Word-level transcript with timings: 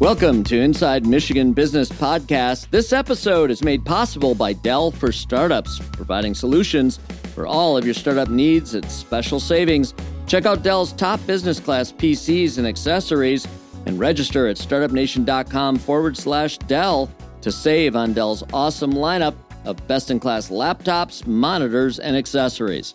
Welcome 0.00 0.44
to 0.44 0.56
Inside 0.60 1.06
Michigan 1.06 1.52
Business 1.52 1.88
Podcast. 1.88 2.70
This 2.70 2.92
episode 2.92 3.50
is 3.50 3.64
made 3.64 3.84
possible 3.84 4.32
by 4.32 4.52
Dell 4.52 4.92
for 4.92 5.10
Startups, 5.10 5.80
providing 5.92 6.36
solutions 6.36 7.00
for 7.34 7.48
all 7.48 7.76
of 7.76 7.84
your 7.84 7.94
startup 7.94 8.28
needs 8.28 8.76
at 8.76 8.88
special 8.92 9.40
savings. 9.40 9.94
Check 10.28 10.46
out 10.46 10.62
Dell's 10.62 10.92
top 10.92 11.18
business 11.26 11.58
class 11.58 11.90
PCs 11.90 12.58
and 12.58 12.66
accessories 12.66 13.44
and 13.86 13.98
register 13.98 14.46
at 14.46 14.56
startupnation.com 14.56 15.78
forward 15.78 16.16
slash 16.16 16.58
Dell 16.58 17.10
to 17.40 17.50
save 17.50 17.96
on 17.96 18.12
Dell's 18.12 18.44
awesome 18.52 18.92
lineup 18.92 19.34
of 19.64 19.84
best 19.88 20.12
in 20.12 20.20
class 20.20 20.48
laptops, 20.48 21.26
monitors, 21.26 21.98
and 21.98 22.16
accessories. 22.16 22.94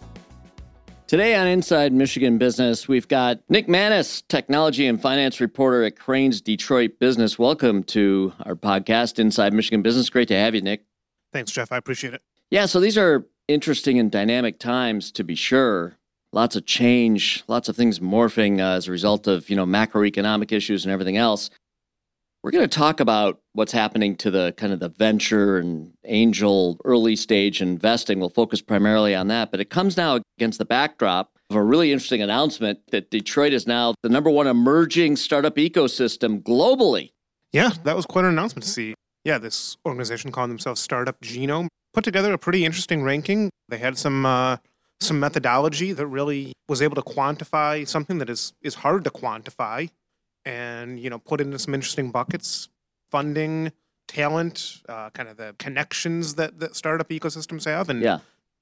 Today 1.14 1.36
on 1.36 1.46
Inside 1.46 1.94
Michigan 1.94 2.40
Business, 2.40 2.88
we've 2.88 3.08
got 3.08 3.38
Nick 3.48 3.70
Manes, 3.70 4.24
technology 4.30 4.88
and 4.88 5.00
finance 5.00 5.40
reporter 5.40 5.84
at 5.84 5.96
Crain's 5.96 6.42
Detroit 6.42 6.98
Business. 6.98 7.38
Welcome 7.38 7.84
to 7.84 8.34
our 8.48 8.56
podcast, 8.56 9.20
Inside 9.20 9.54
Michigan 9.54 9.84
Business. 9.84 10.10
Great 10.10 10.28
to 10.30 10.36
have 10.36 10.56
you, 10.56 10.62
Nick. 10.62 10.86
Thanks, 11.32 11.52
Jeff. 11.52 11.72
I 11.72 11.78
appreciate 11.78 12.16
it. 12.16 12.24
Yeah, 12.50 12.66
so 12.66 12.80
these 12.80 12.98
are 12.98 13.28
interesting 13.48 14.00
and 14.00 14.10
dynamic 14.10 14.58
times 14.58 15.12
to 15.12 15.24
be 15.24 15.36
sure. 15.36 16.00
Lots 16.32 16.56
of 16.56 16.66
change, 16.66 17.44
lots 17.48 17.70
of 17.70 17.76
things 17.76 18.00
morphing 18.00 18.60
uh, 18.60 18.78
as 18.78 18.88
a 18.88 18.92
result 18.92 19.28
of 19.28 19.52
you 19.52 19.56
know 19.56 19.68
macroeconomic 19.68 20.52
issues 20.52 20.84
and 20.84 20.92
everything 20.92 21.18
else. 21.18 21.52
We're 22.44 22.52
going 22.52 22.68
to 22.68 22.78
talk 22.78 23.00
about 23.00 23.40
what's 23.54 23.72
happening 23.72 24.18
to 24.18 24.30
the 24.30 24.54
kind 24.58 24.74
of 24.74 24.82
the 24.82 24.90
venture 24.90 25.58
and 25.58 25.94
angel 26.04 26.78
early 26.84 27.16
stage 27.16 27.62
investing. 27.62 28.20
We'll 28.20 28.28
focus 28.28 28.62
primarily 28.62 29.16
on 29.16 29.30
that, 29.30 29.50
but 29.50 29.62
it 29.62 29.70
comes 29.70 29.96
now 29.96 30.20
against 30.38 30.60
the 30.60 30.66
backdrop 30.66 31.32
of 31.50 31.56
a 31.56 31.64
really 31.64 31.94
interesting 31.94 32.22
announcement 32.22 32.80
that 32.92 33.10
Detroit 33.10 33.54
is 33.54 33.66
now 33.66 33.94
the 34.04 34.10
number 34.10 34.30
one 34.30 34.48
emerging 34.48 35.16
startup 35.16 35.56
ecosystem 35.56 36.44
globally. 36.44 37.14
Yeah, 37.54 37.72
that 37.86 37.96
was 37.96 38.06
quite 38.06 38.26
an 38.26 38.32
announcement 38.32 38.66
to 38.66 38.70
see. 38.70 38.94
Yeah, 39.24 39.38
this 39.38 39.78
organization 39.86 40.34
calling 40.34 40.50
themselves 40.50 40.82
Startup 40.82 41.18
Genome 41.22 41.68
put 41.94 42.04
together 42.04 42.34
a 42.34 42.38
pretty 42.38 42.66
interesting 42.66 43.04
ranking. 43.04 43.52
They 43.70 43.78
had 43.78 43.98
some 43.98 44.26
uh, 44.26 44.58
some 45.00 45.18
methodology 45.18 45.94
that 45.94 46.08
really 46.08 46.52
was 46.68 46.82
able 46.82 46.96
to 46.96 47.02
quantify 47.04 47.88
something 47.88 48.18
that 48.18 48.30
is 48.30 48.52
is 48.62 48.76
hard 48.76 49.06
to 49.06 49.10
quantify 49.12 49.90
and 50.46 51.00
you 51.00 51.10
know 51.10 51.20
put 51.20 51.40
into 51.42 51.58
some 51.60 51.74
interesting 51.74 52.12
buckets 52.12 52.70
funding 53.12 53.72
talent 54.08 54.82
uh, 54.90 55.10
kind 55.12 55.30
of 55.30 55.38
the 55.38 55.56
connections 55.60 56.36
that, 56.36 56.60
that 56.60 56.76
startup 56.76 57.10
ecosystems 57.10 57.66
have 57.66 57.90
and 57.90 58.02
Yeah. 58.02 58.20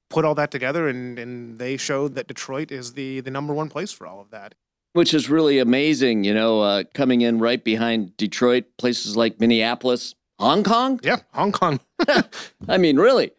put 0.10 0.24
all 0.26 0.36
that 0.36 0.52
together 0.52 0.88
and, 0.88 1.18
and 1.18 1.58
they 1.58 1.78
showed 1.78 2.16
that 2.16 2.28
detroit 2.28 2.72
is 2.72 2.94
the, 2.94 3.22
the 3.22 3.32
number 3.32 3.54
one 3.54 3.70
place 3.70 3.92
for 3.92 4.06
all 4.06 4.20
of 4.22 4.30
that 4.32 4.54
Which 4.94 5.14
is 5.14 5.30
really 5.30 5.58
amazing, 5.60 6.26
you 6.26 6.34
know, 6.34 6.62
uh, 6.62 6.84
coming 6.94 7.22
in 7.22 7.40
right 7.40 7.64
behind 7.64 8.16
Detroit, 8.18 8.66
places 8.78 9.16
like 9.16 9.40
Minneapolis, 9.40 10.14
Hong 10.38 10.64
Kong. 10.64 11.00
yeah 11.04 11.18
hong 11.34 11.52
kong 11.52 11.80
I 12.68 12.78
mean, 12.78 12.98
really. 12.98 13.32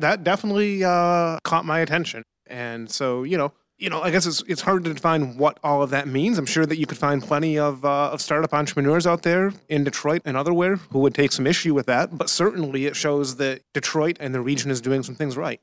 that 0.00 0.22
definitely 0.22 0.84
uh, 0.84 1.38
caught 1.44 1.64
my 1.64 1.80
attention 1.80 2.22
and 2.46 2.90
so 2.90 3.24
you 3.24 3.36
know 3.36 3.52
you 3.78 3.88
know 3.88 4.02
i 4.02 4.10
guess 4.10 4.26
it's, 4.26 4.42
it's 4.48 4.62
hard 4.62 4.84
to 4.84 4.92
define 4.92 5.36
what 5.36 5.58
all 5.62 5.82
of 5.82 5.90
that 5.90 6.08
means 6.08 6.38
i'm 6.38 6.46
sure 6.46 6.66
that 6.66 6.78
you 6.78 6.86
could 6.86 6.98
find 6.98 7.22
plenty 7.22 7.58
of, 7.58 7.84
uh, 7.84 8.10
of 8.10 8.20
startup 8.20 8.52
entrepreneurs 8.52 9.06
out 9.06 9.22
there 9.22 9.52
in 9.68 9.84
detroit 9.84 10.20
and 10.24 10.36
otherwhere 10.36 10.76
who 10.90 10.98
would 10.98 11.14
take 11.14 11.32
some 11.32 11.46
issue 11.46 11.74
with 11.74 11.86
that 11.86 12.18
but 12.18 12.28
certainly 12.28 12.86
it 12.86 12.96
shows 12.96 13.36
that 13.36 13.62
detroit 13.72 14.16
and 14.20 14.34
the 14.34 14.40
region 14.40 14.70
is 14.70 14.80
doing 14.80 15.02
some 15.02 15.14
things 15.14 15.36
right 15.36 15.60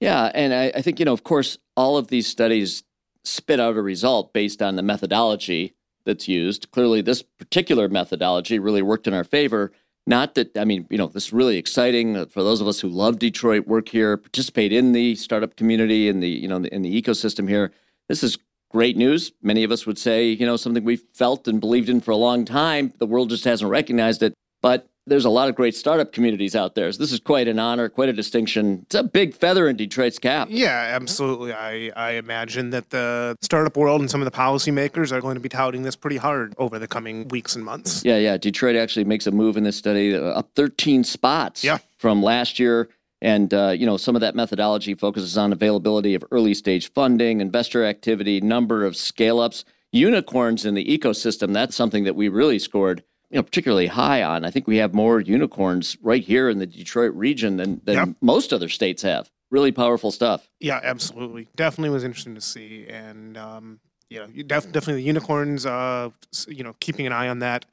Yeah, 0.00 0.32
and 0.34 0.52
I, 0.52 0.72
I 0.74 0.82
think 0.82 0.98
you 0.98 1.04
know, 1.04 1.12
of 1.12 1.22
course, 1.22 1.58
all 1.76 1.96
of 1.96 2.08
these 2.08 2.26
studies 2.26 2.82
spit 3.22 3.60
out 3.60 3.76
a 3.76 3.82
result 3.82 4.32
based 4.32 4.60
on 4.60 4.74
the 4.74 4.82
methodology 4.82 5.76
that's 6.04 6.26
used. 6.26 6.72
Clearly, 6.72 7.02
this 7.02 7.22
particular 7.22 7.88
methodology 7.88 8.58
really 8.58 8.82
worked 8.82 9.06
in 9.06 9.14
our 9.14 9.22
favor. 9.22 9.70
Not 10.06 10.34
that 10.34 10.56
I 10.56 10.64
mean, 10.64 10.86
you 10.90 10.98
know, 10.98 11.06
this 11.06 11.26
is 11.26 11.32
really 11.32 11.56
exciting 11.56 12.16
uh, 12.16 12.26
for 12.26 12.42
those 12.42 12.60
of 12.60 12.66
us 12.66 12.80
who 12.80 12.88
love 12.88 13.18
Detroit, 13.18 13.66
work 13.68 13.88
here, 13.88 14.16
participate 14.16 14.72
in 14.72 14.92
the 14.92 15.14
startup 15.14 15.56
community 15.56 16.08
and 16.08 16.22
the 16.22 16.28
you 16.28 16.48
know 16.48 16.56
in 16.56 16.82
the 16.82 17.02
ecosystem 17.02 17.48
here. 17.48 17.72
This 18.08 18.22
is 18.22 18.36
great 18.70 18.96
news. 18.96 19.32
Many 19.42 19.62
of 19.64 19.70
us 19.70 19.86
would 19.86 19.98
say, 19.98 20.28
you 20.28 20.46
know, 20.46 20.56
something 20.56 20.82
we've 20.82 21.04
felt 21.12 21.46
and 21.46 21.60
believed 21.60 21.88
in 21.88 22.00
for 22.00 22.10
a 22.10 22.16
long 22.16 22.44
time. 22.44 22.92
The 22.98 23.06
world 23.06 23.30
just 23.30 23.44
hasn't 23.44 23.70
recognized 23.70 24.22
it, 24.22 24.34
but 24.60 24.88
there's 25.06 25.24
a 25.24 25.30
lot 25.30 25.48
of 25.48 25.54
great 25.54 25.74
startup 25.74 26.12
communities 26.12 26.54
out 26.54 26.74
there. 26.74 26.90
So 26.92 26.98
this 26.98 27.12
is 27.12 27.18
quite 27.20 27.48
an 27.48 27.58
honor, 27.58 27.88
quite 27.88 28.08
a 28.08 28.12
distinction. 28.12 28.80
It's 28.86 28.94
a 28.94 29.02
big 29.02 29.34
feather 29.34 29.68
in 29.68 29.76
Detroit's 29.76 30.18
cap. 30.18 30.48
yeah 30.50 30.90
absolutely 30.94 31.52
i, 31.52 31.90
I 31.96 32.12
imagine 32.12 32.70
that 32.70 32.90
the 32.90 33.36
startup 33.40 33.76
world 33.76 34.00
and 34.00 34.10
some 34.10 34.20
of 34.20 34.26
the 34.30 34.36
policymakers 34.36 35.10
are 35.12 35.20
going 35.20 35.34
to 35.34 35.40
be 35.40 35.48
touting 35.48 35.82
this 35.82 35.96
pretty 35.96 36.18
hard 36.18 36.54
over 36.58 36.78
the 36.78 36.86
coming 36.86 37.26
weeks 37.28 37.56
and 37.56 37.64
months 37.64 38.04
Yeah, 38.04 38.18
yeah. 38.18 38.36
Detroit 38.36 38.76
actually 38.76 39.04
makes 39.04 39.26
a 39.26 39.30
move 39.32 39.56
in 39.56 39.64
this 39.64 39.76
study, 39.76 40.14
uh, 40.14 40.20
up 40.20 40.50
13 40.54 41.04
spots 41.04 41.64
Yeah. 41.64 41.78
from 41.98 42.22
last 42.22 42.58
year. 42.58 42.88
And, 43.20 43.54
uh, 43.54 43.70
you 43.70 43.86
know, 43.86 43.96
some 43.96 44.16
of 44.16 44.20
that 44.20 44.34
methodology 44.34 44.94
focuses 44.94 45.38
on 45.38 45.52
availability 45.52 46.14
of 46.16 46.24
early 46.32 46.54
stage 46.54 46.92
funding, 46.92 47.40
investor 47.40 47.84
activity, 47.84 48.40
number 48.40 48.84
of 48.84 48.96
scale 48.96 49.38
ups, 49.38 49.64
unicorns 49.92 50.64
in 50.66 50.74
the 50.74 50.84
ecosystem. 50.84 51.52
That's 51.52 51.76
something 51.76 52.02
that 52.04 52.16
we 52.16 52.28
really 52.28 52.58
scored, 52.58 53.04
you 53.32 53.38
know, 53.38 53.42
particularly 53.42 53.86
high 53.86 54.22
on. 54.22 54.44
I 54.44 54.50
think 54.50 54.66
we 54.66 54.76
have 54.76 54.92
more 54.94 55.18
unicorns 55.20 55.96
right 56.02 56.22
here 56.22 56.50
in 56.50 56.58
the 56.58 56.66
Detroit 56.66 57.14
region 57.14 57.56
than, 57.56 57.80
than 57.84 57.94
Yep. 57.96 58.08
most 58.20 58.52
other 58.52 58.68
states 58.68 59.02
have. 59.02 59.30
Really 59.50 59.72
powerful 59.72 60.10
stuff. 60.12 60.48
Yeah, 60.60 60.80
absolutely. 60.82 61.48
Definitely 61.56 61.90
was 61.90 62.04
interesting 62.04 62.34
to 62.34 62.40
see, 62.40 62.86
and 62.88 63.36
um, 63.36 63.80
you 64.08 64.18
know, 64.18 64.26
you 64.32 64.42
def- 64.44 64.70
definitely 64.72 65.02
the 65.02 65.06
unicorns. 65.06 65.66
Uh, 65.66 66.10
you 66.46 66.62
know, 66.62 66.74
keeping 66.80 67.06
an 67.06 67.12
eye 67.12 67.28
on 67.28 67.38
that. 67.40 67.64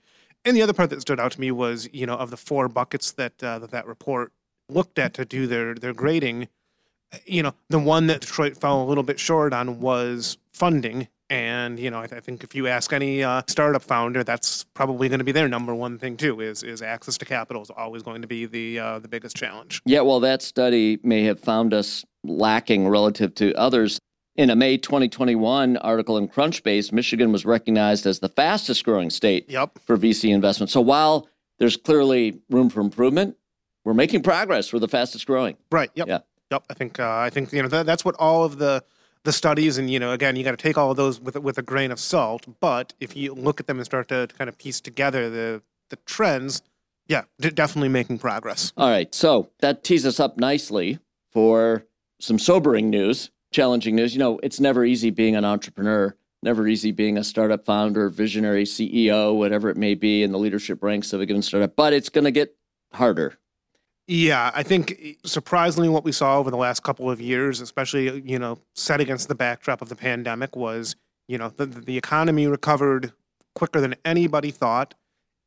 And 0.45 0.55
the 0.57 0.61
other 0.61 0.73
part 0.73 0.89
that 0.89 1.01
stood 1.01 1.19
out 1.19 1.33
to 1.33 1.39
me 1.41 1.51
was, 1.51 1.89
you 1.93 2.05
know, 2.05 2.15
of 2.15 2.31
the 2.31 2.37
four 2.37 2.67
buckets 2.69 3.11
that 3.13 3.41
uh, 3.43 3.59
that, 3.59 3.71
that 3.71 3.85
report 3.87 4.31
looked 4.69 4.97
at 4.99 5.13
to 5.15 5.25
do 5.25 5.47
their 5.47 5.73
their 5.73 5.93
grading. 5.93 6.47
You 7.25 7.43
know, 7.43 7.53
the 7.69 7.79
one 7.79 8.07
that 8.07 8.21
Detroit 8.21 8.57
fell 8.57 8.81
a 8.81 8.85
little 8.85 9.03
bit 9.03 9.19
short 9.19 9.53
on 9.53 9.79
was 9.79 10.37
funding. 10.53 11.07
And 11.29 11.79
you 11.79 11.91
know, 11.91 11.99
I, 11.99 12.05
I 12.05 12.19
think 12.19 12.43
if 12.43 12.55
you 12.55 12.67
ask 12.67 12.91
any 12.91 13.23
uh, 13.23 13.43
startup 13.47 13.83
founder, 13.83 14.23
that's 14.23 14.63
probably 14.73 15.09
going 15.09 15.19
to 15.19 15.25
be 15.25 15.31
their 15.31 15.47
number 15.47 15.75
one 15.75 15.97
thing 15.99 16.17
too. 16.17 16.41
Is 16.41 16.63
is 16.63 16.81
access 16.81 17.17
to 17.19 17.25
capital 17.25 17.61
is 17.61 17.69
always 17.69 18.01
going 18.01 18.21
to 18.21 18.27
be 18.27 18.45
the 18.45 18.79
uh, 18.79 18.99
the 18.99 19.07
biggest 19.07 19.35
challenge. 19.35 19.81
Yeah, 19.85 20.01
well, 20.01 20.19
that 20.21 20.41
study 20.41 20.99
may 21.03 21.23
have 21.25 21.39
found 21.39 21.73
us 21.73 22.03
lacking 22.23 22.87
relative 22.87 23.35
to 23.35 23.53
others. 23.55 23.99
In 24.35 24.49
a 24.49 24.55
May 24.55 24.77
2021 24.77 25.75
article 25.77 26.17
in 26.17 26.29
Crunchbase, 26.29 26.93
Michigan 26.93 27.31
was 27.33 27.45
recognized 27.45 28.05
as 28.05 28.19
the 28.19 28.29
fastest 28.29 28.85
growing 28.85 29.09
state 29.09 29.49
Yep. 29.49 29.79
for 29.85 29.97
VC 29.97 30.33
investment. 30.33 30.69
So 30.69 30.79
while 30.79 31.27
there's 31.57 31.75
clearly 31.75 32.39
room 32.49 32.69
for 32.69 32.79
improvement, 32.79 33.35
we're 33.83 33.93
making 33.93 34.23
progress. 34.23 34.71
We're 34.71 34.79
the 34.79 34.87
fastest 34.87 35.27
growing. 35.27 35.57
Right. 35.71 35.91
Yep. 35.93 36.07
Yeah. 36.07 36.19
Yep. 36.51 36.63
I 36.69 36.73
think 36.73 36.99
uh, 36.99 37.17
I 37.17 37.29
think 37.29 37.51
you 37.51 37.61
know 37.61 37.67
that, 37.67 37.85
that's 37.85 38.05
what 38.05 38.15
all 38.15 38.45
of 38.45 38.57
the 38.57 38.81
the 39.25 39.33
studies 39.33 39.77
and 39.77 39.89
you 39.89 39.99
know 39.99 40.11
again 40.11 40.35
you 40.35 40.43
got 40.43 40.51
to 40.51 40.57
take 40.57 40.77
all 40.77 40.91
of 40.91 40.97
those 40.97 41.19
with 41.19 41.37
with 41.37 41.57
a 41.57 41.61
grain 41.61 41.91
of 41.91 41.99
salt. 41.99 42.45
But 42.59 42.93
if 42.99 43.15
you 43.15 43.33
look 43.33 43.59
at 43.59 43.67
them 43.67 43.77
and 43.77 43.85
start 43.85 44.07
to 44.09 44.27
kind 44.37 44.49
of 44.49 44.57
piece 44.57 44.81
together 44.81 45.29
the 45.29 45.61
the 45.89 45.97
trends, 46.05 46.61
yeah, 47.07 47.23
d- 47.39 47.49
definitely 47.49 47.89
making 47.89 48.19
progress. 48.19 48.71
All 48.77 48.89
right, 48.89 49.13
so 49.13 49.49
that 49.59 49.83
tees 49.83 50.05
us 50.05 50.19
up 50.19 50.37
nicely 50.37 50.99
for 51.31 51.85
some 52.19 52.39
sobering 52.39 52.89
news, 52.89 53.31
challenging 53.51 53.95
news. 53.95 54.13
You 54.13 54.19
know, 54.19 54.39
it's 54.43 54.59
never 54.59 54.85
easy 54.85 55.09
being 55.09 55.35
an 55.35 55.45
entrepreneur, 55.45 56.15
never 56.43 56.67
easy 56.67 56.91
being 56.91 57.17
a 57.17 57.23
startup 57.23 57.65
founder, 57.65 58.09
visionary 58.09 58.63
CEO, 58.63 59.35
whatever 59.35 59.69
it 59.69 59.77
may 59.77 59.95
be 59.95 60.23
in 60.23 60.31
the 60.31 60.37
leadership 60.37 60.83
ranks 60.83 61.11
of 61.13 61.21
a 61.21 61.25
given 61.25 61.41
startup, 61.41 61.75
but 61.75 61.93
it's 61.93 62.09
going 62.09 62.25
to 62.25 62.31
get 62.31 62.55
harder. 62.93 63.37
Yeah, 64.11 64.49
I 64.55 64.63
think 64.63 64.99
eh, 64.99 65.13
surprisingly, 65.23 65.87
what 65.87 66.03
we 66.03 66.11
saw 66.11 66.39
over 66.39 66.49
the 66.49 66.57
last 66.57 66.81
couple 66.81 67.11
of 67.11 67.21
years, 67.21 67.61
especially 67.61 68.09
eh, 68.09 68.21
you 68.25 68.39
know, 68.39 68.57
set 68.73 68.99
against 68.99 69.27
the 69.27 69.35
backdrop 69.35 69.83
of 69.83 69.89
the 69.89 69.95
pandemic, 69.95 70.55
was 70.55 70.95
you 71.27 71.37
know 71.37 71.49
the 71.49 71.67
the 71.67 71.95
economy 71.95 72.47
recovered 72.47 73.13
quicker 73.53 73.79
than 73.79 73.95
anybody 74.03 74.49
thought, 74.49 74.95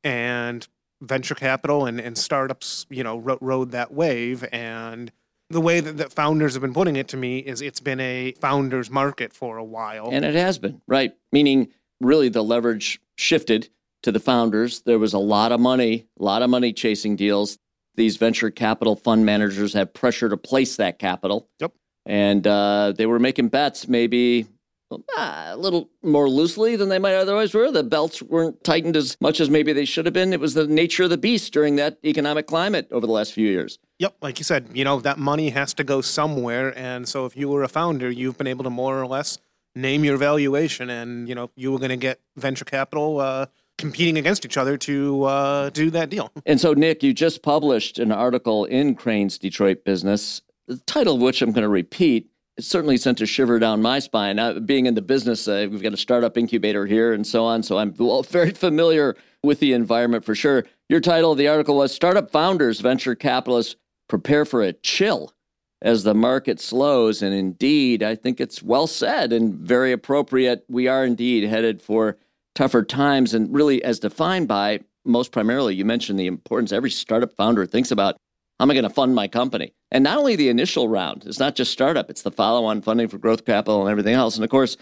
and 0.05 0.69
venture 1.01 1.34
capital 1.34 1.86
and, 1.86 2.01
and 2.01 2.16
startups, 2.16 2.86
you 2.89 3.03
know, 3.03 3.19
ro- 3.19 3.39
rode 3.41 3.72
that 3.72 3.92
wave. 3.92 4.45
And 4.53 5.10
the 5.51 5.60
way 5.60 5.81
that, 5.81 5.97
that 5.97 6.13
founders 6.13 6.54
have 6.54 6.63
been 6.63 6.72
putting 6.72 6.95
it 6.95 7.09
to 7.09 7.16
me 7.16 7.39
is 7.39 7.60
it's 7.60 7.81
been 7.81 7.98
a 7.98 8.31
founders 8.41 8.91
market 8.91 9.33
for 9.33 9.57
a 9.57 9.65
while. 9.65 10.09
And 10.13 10.25
it 10.25 10.36
has 10.36 10.60
been, 10.60 10.81
right? 10.86 11.13
Meaning, 11.33 11.69
really, 12.01 12.28
the 12.28 12.45
leverage 12.45 13.01
shifted 13.16 13.71
to 14.04 14.13
the 14.13 14.21
founders. 14.21 14.83
There 14.83 15.01
was 15.01 15.13
a 15.13 15.19
lot 15.19 15.51
of 15.51 15.59
money, 15.59 16.07
a 16.19 16.22
lot 16.22 16.42
of 16.42 16.51
money 16.51 16.72
chasing 16.72 17.16
deals. 17.16 17.59
These 17.94 18.16
venture 18.16 18.50
capital 18.50 18.97
fund 18.97 19.27
managers 19.27 19.74
had 19.74 19.94
pressure 19.94 20.28
to 20.28 20.36
place 20.36 20.77
that 20.77 20.98
capital. 20.98 21.48
Yep. 21.60 21.72
And 22.06 22.47
uh, 22.47 22.92
they 22.97 23.06
were 23.06 23.18
making 23.18 23.48
bets 23.48 23.86
maybe 23.86 24.47
uh, 24.91 25.50
a 25.50 25.56
little 25.56 25.91
more 26.03 26.28
loosely 26.28 26.77
than 26.77 26.89
they 26.89 26.98
might 26.98 27.15
otherwise 27.15 27.54
were. 27.54 27.71
The 27.71 27.83
belts 27.83 28.22
weren't 28.22 28.62
tightened 28.65 28.97
as 28.97 29.16
much 29.21 29.41
as 29.41 29.48
maybe 29.48 29.72
they 29.72 29.84
should 29.84 30.06
have 30.06 30.12
been. 30.12 30.33
It 30.33 30.41
was 30.41 30.54
the 30.54 30.66
nature 30.66 31.04
of 31.04 31.10
the 31.10 31.18
beast 31.18 31.53
during 31.53 31.77
that 31.77 31.98
economic 32.04 32.47
climate 32.47 32.89
over 32.91 33.06
the 33.06 33.12
last 33.12 33.33
few 33.33 33.48
years. 33.48 33.78
Yep, 33.98 34.16
like 34.21 34.38
you 34.38 34.45
said, 34.45 34.71
you 34.72 34.84
know, 34.84 35.00
that 35.00 35.18
money 35.18 35.50
has 35.50 35.74
to 35.74 35.84
go 35.84 36.00
somewhere. 36.00 36.77
And 36.77 37.09
so 37.09 37.27
if 37.27 37.36
you 37.36 37.48
were 37.48 37.62
a 37.62 37.68
founder, 37.68 38.10
you've 38.10 38.38
been 38.38 38.47
able 38.47 38.65
to 38.65 38.71
more 38.71 39.00
or 39.00 39.06
less 39.06 39.38
name 39.74 40.04
your 40.04 40.16
valuation 40.16 40.91
and, 40.91 41.28
you 41.28 41.34
know, 41.34 41.50
you 41.56 41.72
were 41.72 41.78
going 41.78 41.91
to 41.91 41.97
get 41.97 42.21
venture 42.36 42.65
capital 42.65 43.21
uh, 43.21 43.47
competing 43.83 44.17
against 44.17 44.45
each 44.45 44.57
other 44.57 44.77
to 44.79 45.25
uh, 45.25 45.69
do 45.71 45.91
that 45.91 46.09
deal. 46.09 46.31
And 46.47 46.61
so, 46.61 46.73
Nick, 46.73 47.03
you 47.03 47.13
just 47.13 47.43
published 47.43 47.99
an 47.99 48.13
article 48.13 48.65
in 48.65 48.95
Crain's 48.95 49.39
Detroit 49.39 49.84
Business, 49.84 50.41
the 50.69 50.77
title 50.87 51.17
of 51.17 51.21
which 51.21 51.43
I'm 51.43 51.51
going 51.51 51.63
to 51.63 51.69
repeat. 51.69 52.31
It 52.57 52.65
certainly 52.65 52.97
sent 52.97 53.21
a 53.21 53.27
shiver 53.27 53.59
down 53.59 53.83
my 53.83 53.99
spine. 53.99 54.39
Uh, 54.39 54.61
being 54.61 54.87
in 54.87 54.95
the 54.95 55.03
business, 55.03 55.49
uh, 55.49 55.67
we've 55.69 55.83
got 55.83 55.93
a 55.93 55.97
startup 55.97 56.39
incubator 56.39 56.87
here 56.87 57.13
and 57.13 57.27
so 57.27 57.45
on. 57.45 57.65
So 57.65 57.79
I'm 57.79 57.93
very 58.29 58.53
familiar 58.53 59.17
with 59.43 59.59
the 59.59 59.73
environment 59.73 60.25
for 60.25 60.37
sure. 60.37 60.65
Your 60.89 61.01
title 61.01 61.33
of 61.33 61.39
the 61.39 61.49
article 61.49 61.77
was 61.77 61.93
Startup 61.93 62.31
Founders, 62.31 62.81
Venture 62.81 63.17
Capitalists 63.17 63.75
Prepare 64.09 64.45
for 64.45 64.63
a 64.63 64.73
Chill 64.73 65.33
as 65.81 66.05
the 66.05 66.15
market 66.15 66.61
slows. 66.61 67.21
And 67.21 67.34
indeed, 67.34 68.03
I 68.03 68.15
think 68.15 68.41
it's 68.41 68.63
well 68.63 68.87
said 68.87 69.33
and 69.33 69.55
very 69.55 69.91
appropriate. 69.91 70.65
We 70.69 70.87
are 70.87 71.05
indeed 71.05 71.49
headed 71.49 71.83
for 71.83 72.17
tougher 72.54 72.83
times. 72.83 73.34
And 73.34 73.53
really, 73.53 73.83
as 73.84 73.99
defined 73.99 74.49
by 74.49 74.81
most 75.04 75.33
primarily, 75.33 75.75
you 75.75 75.84
mentioned 75.84 76.19
the 76.19 76.27
importance 76.27 76.72
every 76.72 76.91
startup 76.91 77.33
founder 77.34 77.66
thinks 77.66 77.91
about 77.91 78.16
how 78.59 78.65
am 78.65 78.71
I 78.71 78.75
going 78.75 78.84
to 78.84 78.91
fund 78.91 79.15
my 79.15 79.28
company? 79.28 79.75
And 79.91 80.04
not 80.04 80.19
only 80.19 80.37
the 80.37 80.49
initial 80.49 80.89
round, 80.89 81.25
it's 81.27 81.41
not 81.41 81.57
just 81.57 81.72
startup, 81.72 82.10
it's 82.10 82.22
the 82.22 82.31
follow 82.31 82.65
on 82.65 82.83
funding 82.83 83.09
for 83.09 83.19
growth 83.19 83.45
capital 83.45 83.81
and 83.81 83.91
everything 83.91 84.15
else. 84.15 84.37
And 84.37 84.45
of 84.45 84.51
course, 84.51 84.77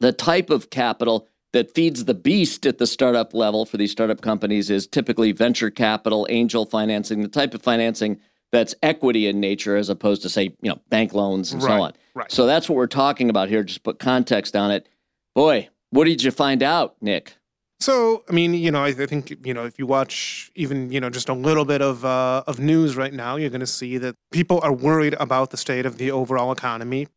the 0.00 0.12
type 0.12 0.50
of 0.50 0.70
capital 0.70 1.28
that 1.52 1.74
feeds 1.74 2.04
the 2.04 2.14
beast 2.14 2.66
at 2.66 2.78
the 2.78 2.86
startup 2.86 3.34
level 3.34 3.64
for 3.64 3.76
these 3.76 3.90
startup 3.90 4.20
companies 4.20 4.70
is 4.70 4.86
typically 4.86 5.32
venture 5.32 5.70
capital, 5.70 6.26
angel 6.30 6.66
financing, 6.66 7.22
the 7.22 7.28
type 7.28 7.54
of 7.54 7.62
financing 7.62 8.20
that's 8.52 8.74
equity 8.82 9.26
in 9.26 9.40
nature 9.40 9.76
as 9.76 9.88
opposed 9.88 10.22
to 10.22 10.28
say, 10.28 10.44
you 10.62 10.70
know, 10.70 10.80
bank 10.88 11.12
loans 11.12 11.52
and 11.52 11.62
right, 11.62 11.68
so 11.68 11.82
on. 11.82 11.92
Right. 12.14 12.32
So 12.32 12.46
that's 12.46 12.68
what 12.68 12.76
we're 12.76 12.86
talking 12.86 13.30
about 13.30 13.48
here. 13.48 13.62
Just 13.62 13.82
put 13.82 13.98
context 13.98 14.54
on 14.56 14.70
it. 14.70 14.88
Boy, 15.34 15.68
what 15.96 16.04
did 16.04 16.22
you 16.22 16.30
find 16.30 16.62
out, 16.62 16.94
Nick? 17.00 17.36
So, 17.80 18.24
I 18.28 18.32
mean, 18.32 18.54
you 18.54 18.70
know, 18.70 18.84
I, 18.84 18.88
I, 18.88 19.06
think 19.06 19.36
you 19.44 19.52
know 19.52 19.64
if 19.64 19.78
you 19.78 19.86
watch 19.86 20.50
even 20.54 20.90
you 20.90 21.00
know 21.00 21.10
just 21.10 21.28
a 21.28 21.34
little 21.34 21.64
bit 21.64 21.82
of 21.82 22.04
uh, 22.04 22.42
of 22.46 22.58
news 22.58 22.96
right 22.96 23.12
now, 23.12 23.36
you're 23.36 23.50
going 23.50 23.60
to 23.60 23.66
see 23.66 23.98
that 23.98 24.14
people 24.30 24.60
are 24.62 24.72
worried 24.72 25.14
about 25.18 25.50
the 25.50 25.56
state 25.56 25.84
of 25.84 25.98
the 25.98 26.10
overall 26.10 26.52
economy. 26.52 27.08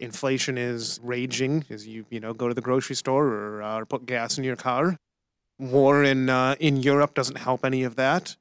Inflation 0.00 0.56
is 0.56 1.00
raging 1.02 1.64
as 1.68 1.86
you 1.86 2.06
you 2.08 2.20
know 2.20 2.32
go 2.32 2.48
to 2.48 2.54
the 2.54 2.60
grocery 2.60 2.96
store 2.96 3.26
or, 3.26 3.62
uh, 3.62 3.78
or 3.80 3.86
put 3.86 4.06
gas 4.06 4.38
in 4.38 4.44
your 4.44 4.56
car. 4.56 4.96
War 5.58 6.04
in 6.04 6.30
uh, 6.30 6.54
in 6.58 6.78
Europe 6.78 7.14
doesn't 7.14 7.36
help 7.36 7.64
any 7.64 7.82
of 7.82 7.96
that, 7.96 8.36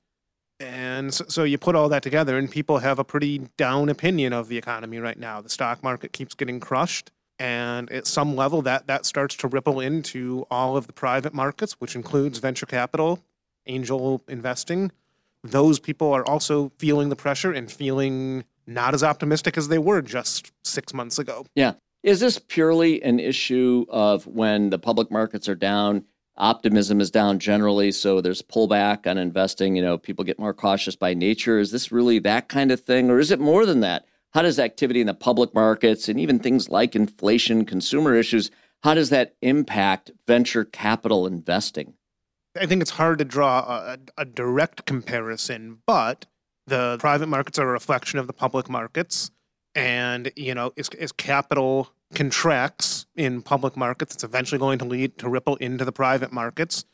and 0.59 1.13
so, 1.13 1.25
so 1.27 1.43
you 1.43 1.57
put 1.57 1.75
all 1.75 1.89
that 1.89 2.03
together, 2.03 2.37
and 2.37 2.49
people 2.49 2.77
have 2.77 2.97
a 2.97 3.03
pretty 3.03 3.49
down 3.57 3.89
opinion 3.89 4.31
of 4.31 4.47
the 4.47 4.57
economy 4.57 4.99
right 4.99 5.19
now. 5.19 5.41
The 5.41 5.49
stock 5.49 5.83
market 5.83 6.13
keeps 6.13 6.33
getting 6.33 6.61
crushed 6.61 7.11
and 7.39 7.91
at 7.91 8.07
some 8.07 8.35
level 8.35 8.61
that 8.63 8.87
that 8.87 9.05
starts 9.05 9.35
to 9.35 9.47
ripple 9.47 9.79
into 9.79 10.45
all 10.49 10.75
of 10.75 10.87
the 10.87 10.93
private 10.93 11.33
markets 11.33 11.73
which 11.73 11.95
includes 11.95 12.39
venture 12.39 12.65
capital 12.65 13.19
angel 13.67 14.23
investing. 14.27 14.91
Those 15.43 15.79
people 15.79 16.11
are 16.13 16.27
also 16.27 16.71
feeling 16.79 17.09
the 17.09 17.15
pressure 17.15 17.51
and 17.51 17.71
feeling 17.71 18.43
not 18.65 18.93
as 18.93 19.03
optimistic 19.03 19.57
as 19.57 19.67
they 19.67 19.77
were 19.77 20.01
just 20.01 20.51
6 20.63 20.93
months 20.93 21.19
ago. 21.19 21.45
Yeah. 21.55 21.73
Is 22.03 22.19
this 22.19 22.39
purely 22.39 23.01
an 23.03 23.19
issue 23.19 23.85
of 23.89 24.25
when 24.25 24.69
the 24.69 24.79
public 24.79 25.11
markets 25.11 25.47
are 25.47 25.55
down 25.55 26.05
optimism 26.37 27.01
is 27.01 27.09
down 27.09 27.39
generally 27.39 27.91
so 27.91 28.21
there's 28.21 28.43
pullback 28.43 29.09
on 29.09 29.17
investing 29.17 29.75
you 29.75 29.81
know 29.81 29.97
people 29.97 30.23
get 30.23 30.39
more 30.39 30.53
cautious 30.53 30.95
by 30.95 31.13
nature? 31.13 31.59
Is 31.59 31.71
this 31.71 31.91
really 31.91 32.19
that 32.19 32.47
kind 32.47 32.71
of 32.71 32.79
thing 32.81 33.09
or 33.09 33.19
is 33.19 33.31
it 33.31 33.39
more 33.39 33.65
than 33.65 33.81
that 33.81 34.05
how 34.37 34.43
does 34.43 34.59
activity 34.59 35.01
in 35.01 35.07
the 35.07 35.15
public 35.15 35.51
markets 35.55 36.07
and 36.07 36.19
even 36.19 36.37
things 36.37 36.69
like 36.69 36.95
inflation, 36.95 37.65
consumer 37.65 38.13
issues, 38.13 38.51
how 38.83 38.93
does 38.93 39.09
that 39.09 39.33
impact 39.41 40.11
venture 40.27 40.63
capital 40.63 41.25
investing? 41.25 41.95
I 42.55 42.67
think 42.67 42.83
it's 42.83 42.91
hard 42.91 43.17
to 43.17 43.25
draw 43.25 43.61
a, 43.61 43.97
a 44.15 44.25
direct 44.25 44.85
comparison, 44.85 45.79
but 45.87 46.27
the 46.67 46.97
private 46.99 47.25
markets 47.25 47.57
are 47.57 47.67
a 47.67 47.71
reflection 47.71 48.19
of 48.19 48.27
the 48.27 48.33
public 48.33 48.69
markets. 48.69 49.31
And, 49.73 50.31
you 50.35 50.53
know, 50.53 50.71
as, 50.77 50.89
as 50.89 51.11
capital 51.11 51.89
contracts 52.13 53.07
in 53.15 53.41
public 53.41 53.75
markets, 53.75 54.13
it's 54.13 54.23
eventually 54.23 54.59
going 54.59 54.77
to 54.77 54.85
lead 54.85 55.17
to 55.17 55.29
ripple 55.29 55.55
into 55.55 55.83
the 55.83 55.91
private 55.91 56.31
markets. 56.31 56.85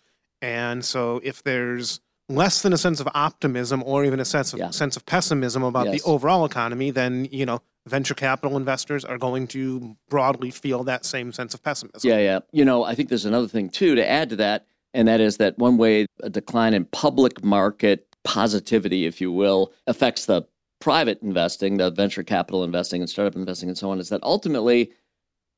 And 0.41 0.85
so 0.85 1.19
if 1.25 1.43
there's 1.43 1.99
less 2.35 2.61
than 2.61 2.73
a 2.73 2.77
sense 2.77 2.99
of 2.99 3.07
optimism 3.13 3.83
or 3.85 4.05
even 4.05 4.19
a 4.19 4.25
sense 4.25 4.53
of 4.53 4.59
yeah. 4.59 4.69
sense 4.69 4.95
of 4.95 5.05
pessimism 5.05 5.63
about 5.63 5.87
yes. 5.87 6.01
the 6.01 6.09
overall 6.09 6.45
economy, 6.45 6.91
then 6.91 7.27
you 7.31 7.45
know 7.45 7.61
venture 7.85 8.13
capital 8.13 8.57
investors 8.57 9.03
are 9.03 9.17
going 9.17 9.47
to 9.47 9.95
broadly 10.09 10.51
feel 10.51 10.83
that 10.83 11.05
same 11.05 11.31
sense 11.33 11.53
of 11.53 11.61
pessimism. 11.63 12.09
Yeah, 12.09 12.19
yeah. 12.19 12.39
You 12.51 12.65
know, 12.65 12.83
I 12.83 12.95
think 12.95 13.09
there's 13.09 13.25
another 13.25 13.47
thing 13.47 13.69
too 13.69 13.95
to 13.95 14.09
add 14.09 14.29
to 14.29 14.35
that, 14.37 14.67
and 14.93 15.07
that 15.07 15.19
is 15.19 15.37
that 15.37 15.57
one 15.57 15.77
way 15.77 16.05
a 16.21 16.29
decline 16.29 16.73
in 16.73 16.85
public 16.85 17.43
market 17.43 18.07
positivity, 18.23 19.05
if 19.05 19.19
you 19.19 19.31
will, 19.31 19.73
affects 19.85 20.25
the 20.25 20.43
private 20.79 21.21
investing, 21.21 21.77
the 21.77 21.91
venture 21.91 22.23
capital 22.23 22.63
investing 22.63 23.01
and 23.01 23.09
startup 23.09 23.35
investing 23.35 23.69
and 23.69 23.77
so 23.77 23.89
on, 23.89 23.99
is 23.99 24.09
that 24.09 24.21
ultimately 24.23 24.91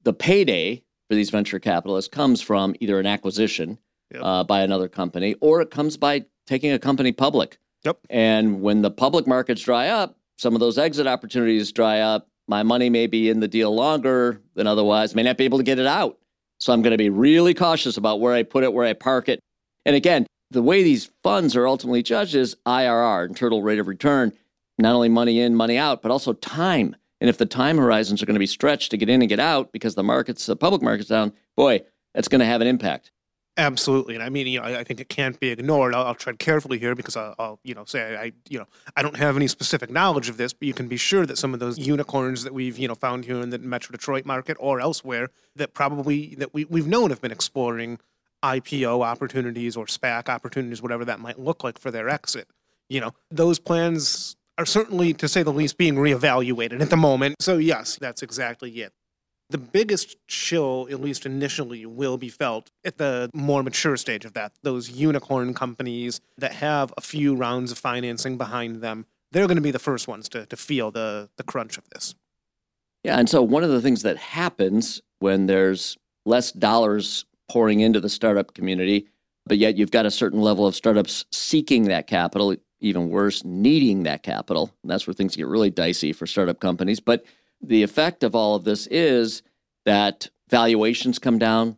the 0.04 0.13
payday 0.13 0.83
for 1.07 1.16
these 1.16 1.30
venture 1.30 1.60
capitalists 1.60 2.10
comes 2.10 2.42
from 2.42 2.75
either 2.80 3.00
an 3.00 3.06
acquisition 3.06 3.80
yep. 4.12 4.22
uh, 4.24 4.44
by 4.44 4.62
another 4.62 4.88
company 4.88 5.36
or 5.42 5.62
it 5.62 5.69
comes 5.69 5.98
by 5.98 6.25
taking 6.46 6.72
a 6.72 6.80
company 6.80 7.12
public. 7.12 7.58
Yep. 7.84 8.00
And 8.10 8.62
when 8.62 8.82
the 8.82 8.92
public 8.92 9.28
markets 9.28 9.62
dry 9.62 9.88
up, 9.88 10.18
some 10.38 10.54
of 10.54 10.60
those 10.60 10.78
exit 10.78 11.08
opportunities 11.08 11.72
dry 11.72 12.00
up. 12.00 12.28
My 12.48 12.64
money 12.64 12.90
may 12.90 13.08
be 13.08 13.30
in 13.30 13.40
the 13.40 13.48
deal 13.48 13.74
longer 13.74 14.42
than 14.54 14.68
otherwise, 14.68 15.16
may 15.16 15.24
not 15.24 15.38
be 15.38 15.46
able 15.46 15.58
to 15.58 15.64
get 15.64 15.80
it 15.80 15.88
out. 15.88 16.18
So 16.60 16.74
I'm 16.74 16.82
going 16.82 16.92
to 16.92 16.98
be 16.98 17.10
really 17.10 17.54
cautious 17.54 17.98
about 17.98 18.20
where 18.20 18.34
I 18.34 18.44
put 18.44 18.64
it, 18.64 18.74
where 18.74 18.86
I 18.86 18.94
park 18.94 19.30
it. 19.30 19.40
And 19.86 19.96
again, 19.96 20.26
the 20.52 20.62
way 20.62 20.84
these 20.84 21.10
funds 21.24 21.56
are 21.56 21.68
ultimately 21.68 22.04
judged 22.04 22.36
is 22.36 22.56
IRR, 22.66 23.28
internal 23.28 23.62
rate 23.62 23.80
of 23.80 23.88
return, 23.88 24.32
not 24.78 24.94
only 24.94 25.10
money 25.10 25.40
in, 25.40 25.56
money 25.56 25.78
out, 25.78 26.02
but 26.02 26.12
also 26.12 26.34
time. 26.34 26.96
And 27.20 27.30
if 27.30 27.38
the 27.38 27.46
time 27.46 27.78
horizons 27.78 28.22
are 28.22 28.26
going 28.26 28.36
to 28.36 28.40
be 28.40 28.46
stretched 28.46 28.92
to 28.92 28.98
get 28.98 29.10
in 29.10 29.22
and 29.22 29.30
get 29.30 29.40
out 29.40 29.72
because 29.72 29.96
the 29.96 30.04
markets, 30.04 30.46
the 30.46 30.56
public 30.56 30.82
market's 30.82 31.10
down, 31.10 31.34
boy, 31.56 31.82
that's 32.14 32.28
going 32.28 32.40
to 32.40 32.46
have 32.46 32.62
an 32.62 32.68
impact. 32.68 33.12
Absolutely, 33.57 34.16
and 34.16 34.24
I 34.24 34.28
mean, 34.28 34.48
you 34.48 34.60
know, 34.60 34.66
I, 34.66 34.80
I 34.80 34.84
think 34.84 35.00
it 35.00 35.07
can't 35.07 35.40
be 35.40 35.50
ignored. 35.50 35.96
I'll, 35.96 36.07
I'll 36.07 36.16
tread 36.16 36.40
carefully 36.40 36.78
here 36.78 36.94
because 36.94 37.16
I'll, 37.16 37.36
I'll, 37.40 37.60
you 37.63 37.74
know, 37.74 37.86
say 37.86 38.18
I, 38.18 38.34
you 38.50 38.60
know, 38.60 38.66
I 38.98 39.02
don't 39.02 39.16
have 39.16 39.38
any 39.38 39.48
specific 39.48 39.90
knowledge 39.90 40.28
of 40.28 40.36
this, 40.36 40.52
but 40.52 40.68
you 40.68 40.74
can 40.74 40.90
be 40.90 40.98
sure 40.98 41.25
that 41.25 41.38
some 41.38 41.54
of 41.54 41.62
those 41.62 41.78
unicorns 41.78 42.44
that 42.44 42.54
we've, 42.54 42.78
you 42.78 42.90
know, 42.90 42.96
found 42.96 43.24
here 43.24 43.40
in 43.40 43.52
the 43.52 43.60
Metro 43.60 43.94
Detroit 43.94 44.25
market 44.25 44.57
or 44.60 44.81
elsewhere 44.81 45.30
that 45.56 45.74
probably 45.74 46.36
that 46.36 46.54
we 46.54 46.66
we've 46.66 46.88
known 46.88 47.12
have 47.12 47.22
been 47.22 47.31
exploring 47.31 47.98
IPO 48.44 49.06
opportunities 49.06 49.78
or 49.78 49.86
SPAC 49.86 50.28
opportunities, 50.28 50.81
whatever 50.81 51.06
that 51.06 51.19
might 51.19 51.40
look 51.40 51.63
like 51.63 51.80
for 51.80 51.92
their 51.92 52.10
exit. 52.10 52.50
You 52.89 53.00
know, 53.00 53.12
those 53.32 53.58
plans 53.58 54.36
are 54.58 54.65
certainly, 54.65 55.13
to 55.13 55.27
say 55.27 55.44
the 55.44 55.51
least, 55.51 55.77
being 55.77 55.96
reevaluated 55.96 56.82
at 56.82 56.89
the 56.89 56.98
moment. 56.98 57.38
So 57.39 57.58
yes, 57.58 57.98
that's 58.00 58.22
exactly 58.22 58.70
it. 58.82 58.94
The 59.50 59.58
biggest 59.60 60.18
chill, 60.28 60.88
at 60.90 61.00
least 61.00 61.25
initially, 61.25 61.86
will 61.86 62.18
be 62.18 62.30
felt 62.30 62.72
at 62.84 62.98
the 62.98 63.30
more 63.34 63.62
mature 63.62 63.96
stage 63.96 64.25
of 64.25 64.34
that. 64.34 64.54
Those 64.64 64.90
unicorn 64.90 65.54
companies 65.54 66.20
that 66.38 66.54
have 66.54 66.94
a 66.98 67.02
few 67.02 67.36
rounds 67.36 67.72
of 67.72 67.78
financing 67.78 68.38
behind 68.38 68.82
them, 68.82 69.06
they're 69.32 69.46
going 69.48 69.58
to 69.58 69.62
be 69.62 69.72
the 69.72 69.80
first 69.80 70.08
ones 70.08 70.28
to, 70.30 70.46
to 70.48 70.58
feel 70.58 70.90
the, 70.90 71.30
the 71.38 71.44
crunch 71.44 71.78
of 71.78 71.88
this. 71.90 72.16
Yeah. 73.04 73.20
And 73.20 73.30
so, 73.30 73.44
one 73.44 73.64
of 73.64 73.70
the 73.70 73.82
things 73.82 74.02
that 74.02 74.18
happens 74.18 75.02
when 75.20 75.46
there's 75.46 75.96
less 76.25 76.52
dollars 76.52 77.25
pouring 77.48 77.80
into 77.80 78.00
the 78.00 78.10
startup 78.10 78.56
community, 78.56 79.08
but 79.46 79.58
yet 79.58 79.78
you've 79.78 79.92
got 79.92 80.08
a 80.08 80.12
certain 80.12 80.42
level 80.42 80.66
of 80.66 80.75
startups 80.75 81.25
seeking 81.32 81.84
that 81.84 82.08
capital, 82.08 82.56
even 82.80 83.10
worse, 83.10 83.44
needing 83.46 84.04
that 84.04 84.24
capital. 84.24 84.72
And 84.82 84.90
that's 84.90 85.06
where 85.06 85.14
things 85.14 85.36
get 85.36 85.48
really 85.48 85.70
dicey 85.70 86.14
for 86.14 86.25
startup 86.25 86.60
companies. 86.60 87.00
But 87.00 87.24
the 87.67 87.84
effect 87.84 88.24
of 88.24 88.36
all 88.36 88.55
of 88.55 88.63
this 88.63 88.88
is 88.88 89.41
that 89.86 90.29
valuations 90.50 91.19
come 91.19 91.38
down, 91.38 91.77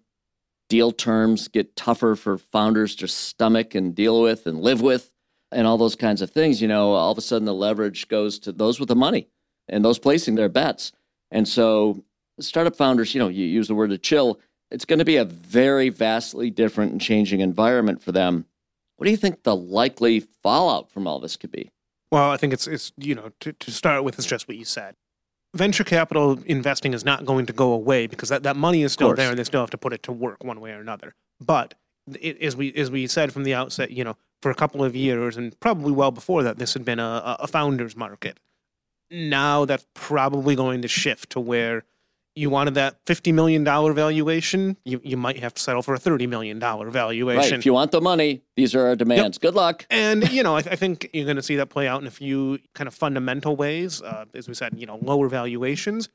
deal 0.69 0.91
terms 0.91 1.47
get 1.47 1.75
tougher 1.75 2.15
for 2.15 2.37
founders 2.37 2.95
to 2.95 3.07
stomach 3.07 3.75
and 3.75 3.95
deal 3.95 4.21
with 4.21 4.45
and 4.45 4.61
live 4.61 4.81
with, 4.81 5.11
and 5.51 5.65
all 5.65 5.77
those 5.77 5.95
kinds 5.95 6.21
of 6.21 6.31
things. 6.31 6.61
You 6.61 6.67
know, 6.67 6.93
all 6.93 7.11
of 7.11 7.17
a 7.17 7.21
sudden 7.21 7.45
the 7.45 7.53
leverage 7.53 8.07
goes 8.07 8.39
to 8.39 8.51
those 8.51 8.79
with 8.79 8.89
the 8.89 8.95
money 8.95 9.27
and 9.67 9.83
those 9.83 9.99
placing 9.99 10.35
their 10.35 10.49
bets. 10.49 10.91
And 11.31 11.47
so, 11.47 12.03
startup 12.39 12.75
founders, 12.75 13.13
you 13.13 13.19
know, 13.19 13.27
you 13.27 13.45
use 13.45 13.67
the 13.67 13.75
word 13.75 13.89
to 13.89 13.97
chill, 13.97 14.39
it's 14.71 14.85
going 14.85 14.99
to 14.99 15.05
be 15.05 15.17
a 15.17 15.25
very 15.25 15.89
vastly 15.89 16.49
different 16.49 16.91
and 16.91 17.01
changing 17.01 17.39
environment 17.39 18.01
for 18.01 18.11
them. 18.11 18.45
What 18.97 19.05
do 19.05 19.11
you 19.11 19.17
think 19.17 19.43
the 19.43 19.55
likely 19.55 20.19
fallout 20.19 20.91
from 20.91 21.07
all 21.07 21.19
this 21.19 21.37
could 21.37 21.51
be? 21.51 21.71
Well, 22.11 22.31
I 22.31 22.37
think 22.37 22.53
it's 22.53 22.67
it's 22.67 22.93
you 22.97 23.15
know 23.15 23.31
to, 23.41 23.53
to 23.53 23.71
start 23.71 24.03
with, 24.03 24.17
it's 24.17 24.27
just 24.27 24.47
what 24.47 24.57
you 24.57 24.65
said 24.65 24.95
venture 25.57 25.83
capital 25.83 26.39
investing 26.45 26.93
is 26.93 27.03
not 27.03 27.25
going 27.25 27.45
to 27.47 27.53
go 27.53 27.73
away 27.73 28.07
because 28.07 28.29
that, 28.29 28.43
that 28.43 28.55
money 28.55 28.83
is 28.83 28.93
still 28.93 29.13
there 29.13 29.29
and 29.29 29.39
they 29.39 29.43
still 29.43 29.61
have 29.61 29.69
to 29.71 29.77
put 29.77 29.93
it 29.93 30.03
to 30.03 30.11
work 30.11 30.43
one 30.43 30.61
way 30.61 30.71
or 30.71 30.79
another. 30.79 31.15
But 31.39 31.73
it, 32.19 32.41
as 32.41 32.55
we 32.55 32.73
as 32.73 32.89
we 32.89 33.07
said 33.07 33.33
from 33.33 33.43
the 33.43 33.53
outset, 33.53 33.91
you 33.91 34.03
know, 34.03 34.15
for 34.41 34.51
a 34.51 34.55
couple 34.55 34.83
of 34.83 34.95
years 34.95 35.35
and 35.37 35.59
probably 35.59 35.91
well 35.91 36.11
before 36.11 36.43
that, 36.43 36.57
this 36.57 36.73
had 36.73 36.85
been 36.85 36.99
a, 36.99 37.37
a 37.39 37.47
founder's 37.47 37.95
market. 37.95 38.39
Now 39.11 39.65
that's 39.65 39.85
probably 39.93 40.55
going 40.55 40.81
to 40.81 40.87
shift 40.87 41.29
to 41.31 41.39
where, 41.39 41.83
you 42.37 42.51
wanted 42.51 42.75
that 42.75 43.03
$50 43.05 43.33
million 43.33 43.63
valuation, 43.65 44.77
you, 44.85 45.01
you 45.03 45.17
might 45.17 45.39
have 45.39 45.55
to 45.55 45.61
settle 45.61 45.81
for 45.81 45.95
a 45.95 45.99
$30 45.99 46.29
million 46.29 46.59
valuation. 46.59 47.51
Right. 47.51 47.53
If 47.53 47.65
you 47.65 47.73
want 47.73 47.91
the 47.91 47.99
money, 47.99 48.43
these 48.55 48.75
are 48.75 48.85
our 48.87 48.95
demands. 48.95 49.37
Yep. 49.37 49.41
Good 49.41 49.55
luck. 49.55 49.85
And, 49.89 50.31
you 50.31 50.43
know, 50.43 50.55
I, 50.55 50.59
I 50.71 50.75
think 50.75 51.09
you're 51.13 51.25
going 51.25 51.37
to 51.37 51.43
see 51.43 51.55
that 51.55 51.69
play 51.69 51.87
out 51.87 51.99
in 52.01 52.07
a 52.07 52.11
few 52.11 52.59
kind 52.75 52.87
of 52.87 52.93
fundamental 52.93 53.55
ways. 53.55 54.03
Uh, 54.03 54.25
as 54.35 54.47
we 54.47 54.53
said, 54.53 54.75
you 54.77 54.85
know, 54.85 54.99
lower 55.01 55.27
valuations, 55.29 56.09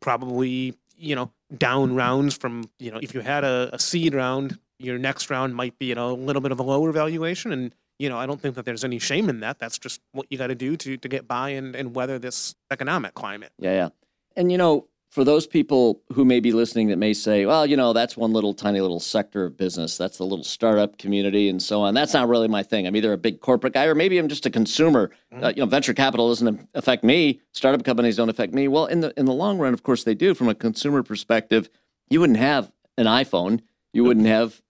probably, 0.00 0.74
you 0.96 1.14
know, 1.14 1.30
down 1.56 1.94
rounds 1.94 2.36
from, 2.36 2.64
you 2.78 2.90
know, 2.90 2.98
if 2.98 3.14
you 3.14 3.20
had 3.20 3.44
a, 3.44 3.68
a 3.72 3.78
seed 3.78 4.14
round, 4.14 4.58
your 4.78 4.98
next 4.98 5.28
round 5.28 5.54
might 5.54 5.78
be, 5.78 5.86
you 5.86 5.94
know, 5.94 6.12
a 6.12 6.14
little 6.14 6.42
bit 6.42 6.52
of 6.52 6.58
a 6.58 6.62
lower 6.62 6.90
valuation. 6.90 7.52
And, 7.52 7.74
you 7.98 8.08
know, 8.08 8.16
I 8.18 8.24
don't 8.24 8.40
think 8.40 8.54
that 8.54 8.64
there's 8.64 8.84
any 8.84 8.98
shame 8.98 9.28
in 9.28 9.40
that. 9.40 9.58
That's 9.58 9.78
just 9.78 10.00
what 10.12 10.26
you 10.30 10.38
got 10.38 10.48
to 10.48 10.54
do 10.54 10.76
to 10.78 10.96
to 10.96 11.08
get 11.08 11.28
by 11.28 11.50
and, 11.50 11.76
and 11.76 11.94
weather 11.94 12.18
this 12.18 12.54
economic 12.70 13.14
climate. 13.14 13.52
Yeah, 13.58 13.72
yeah. 13.72 13.88
And, 14.36 14.52
you 14.52 14.58
know, 14.58 14.86
for 15.10 15.24
those 15.24 15.46
people 15.46 16.02
who 16.12 16.24
may 16.24 16.40
be 16.40 16.52
listening 16.52 16.88
that 16.88 16.98
may 16.98 17.14
say, 17.14 17.46
well, 17.46 17.64
you 17.64 17.76
know, 17.76 17.92
that's 17.92 18.16
one 18.16 18.32
little 18.32 18.52
tiny 18.52 18.80
little 18.80 19.00
sector 19.00 19.44
of 19.44 19.56
business. 19.56 19.96
That's 19.96 20.18
the 20.18 20.24
little 20.24 20.44
startup 20.44 20.98
community 20.98 21.48
and 21.48 21.62
so 21.62 21.80
on. 21.82 21.94
That's 21.94 22.12
not 22.12 22.28
really 22.28 22.48
my 22.48 22.62
thing. 22.62 22.86
I'm 22.86 22.96
either 22.96 23.12
a 23.12 23.18
big 23.18 23.40
corporate 23.40 23.72
guy 23.72 23.86
or 23.86 23.94
maybe 23.94 24.18
I'm 24.18 24.28
just 24.28 24.46
a 24.46 24.50
consumer. 24.50 25.10
Mm-hmm. 25.32 25.44
Uh, 25.44 25.48
you 25.50 25.56
know, 25.56 25.66
venture 25.66 25.94
capital 25.94 26.28
doesn't 26.28 26.68
affect 26.74 27.02
me. 27.02 27.40
Startup 27.52 27.82
companies 27.84 28.16
don't 28.16 28.28
affect 28.28 28.52
me. 28.52 28.68
Well, 28.68 28.86
in 28.86 29.00
the 29.00 29.18
in 29.18 29.26
the 29.26 29.32
long 29.32 29.58
run, 29.58 29.72
of 29.72 29.82
course, 29.82 30.04
they 30.04 30.14
do. 30.14 30.34
From 30.34 30.48
a 30.48 30.54
consumer 30.54 31.02
perspective, 31.02 31.70
you 32.10 32.20
wouldn't 32.20 32.38
have 32.38 32.70
an 32.98 33.06
iPhone. 33.06 33.60
You 33.92 34.04
wouldn't 34.04 34.26
have 34.26 34.60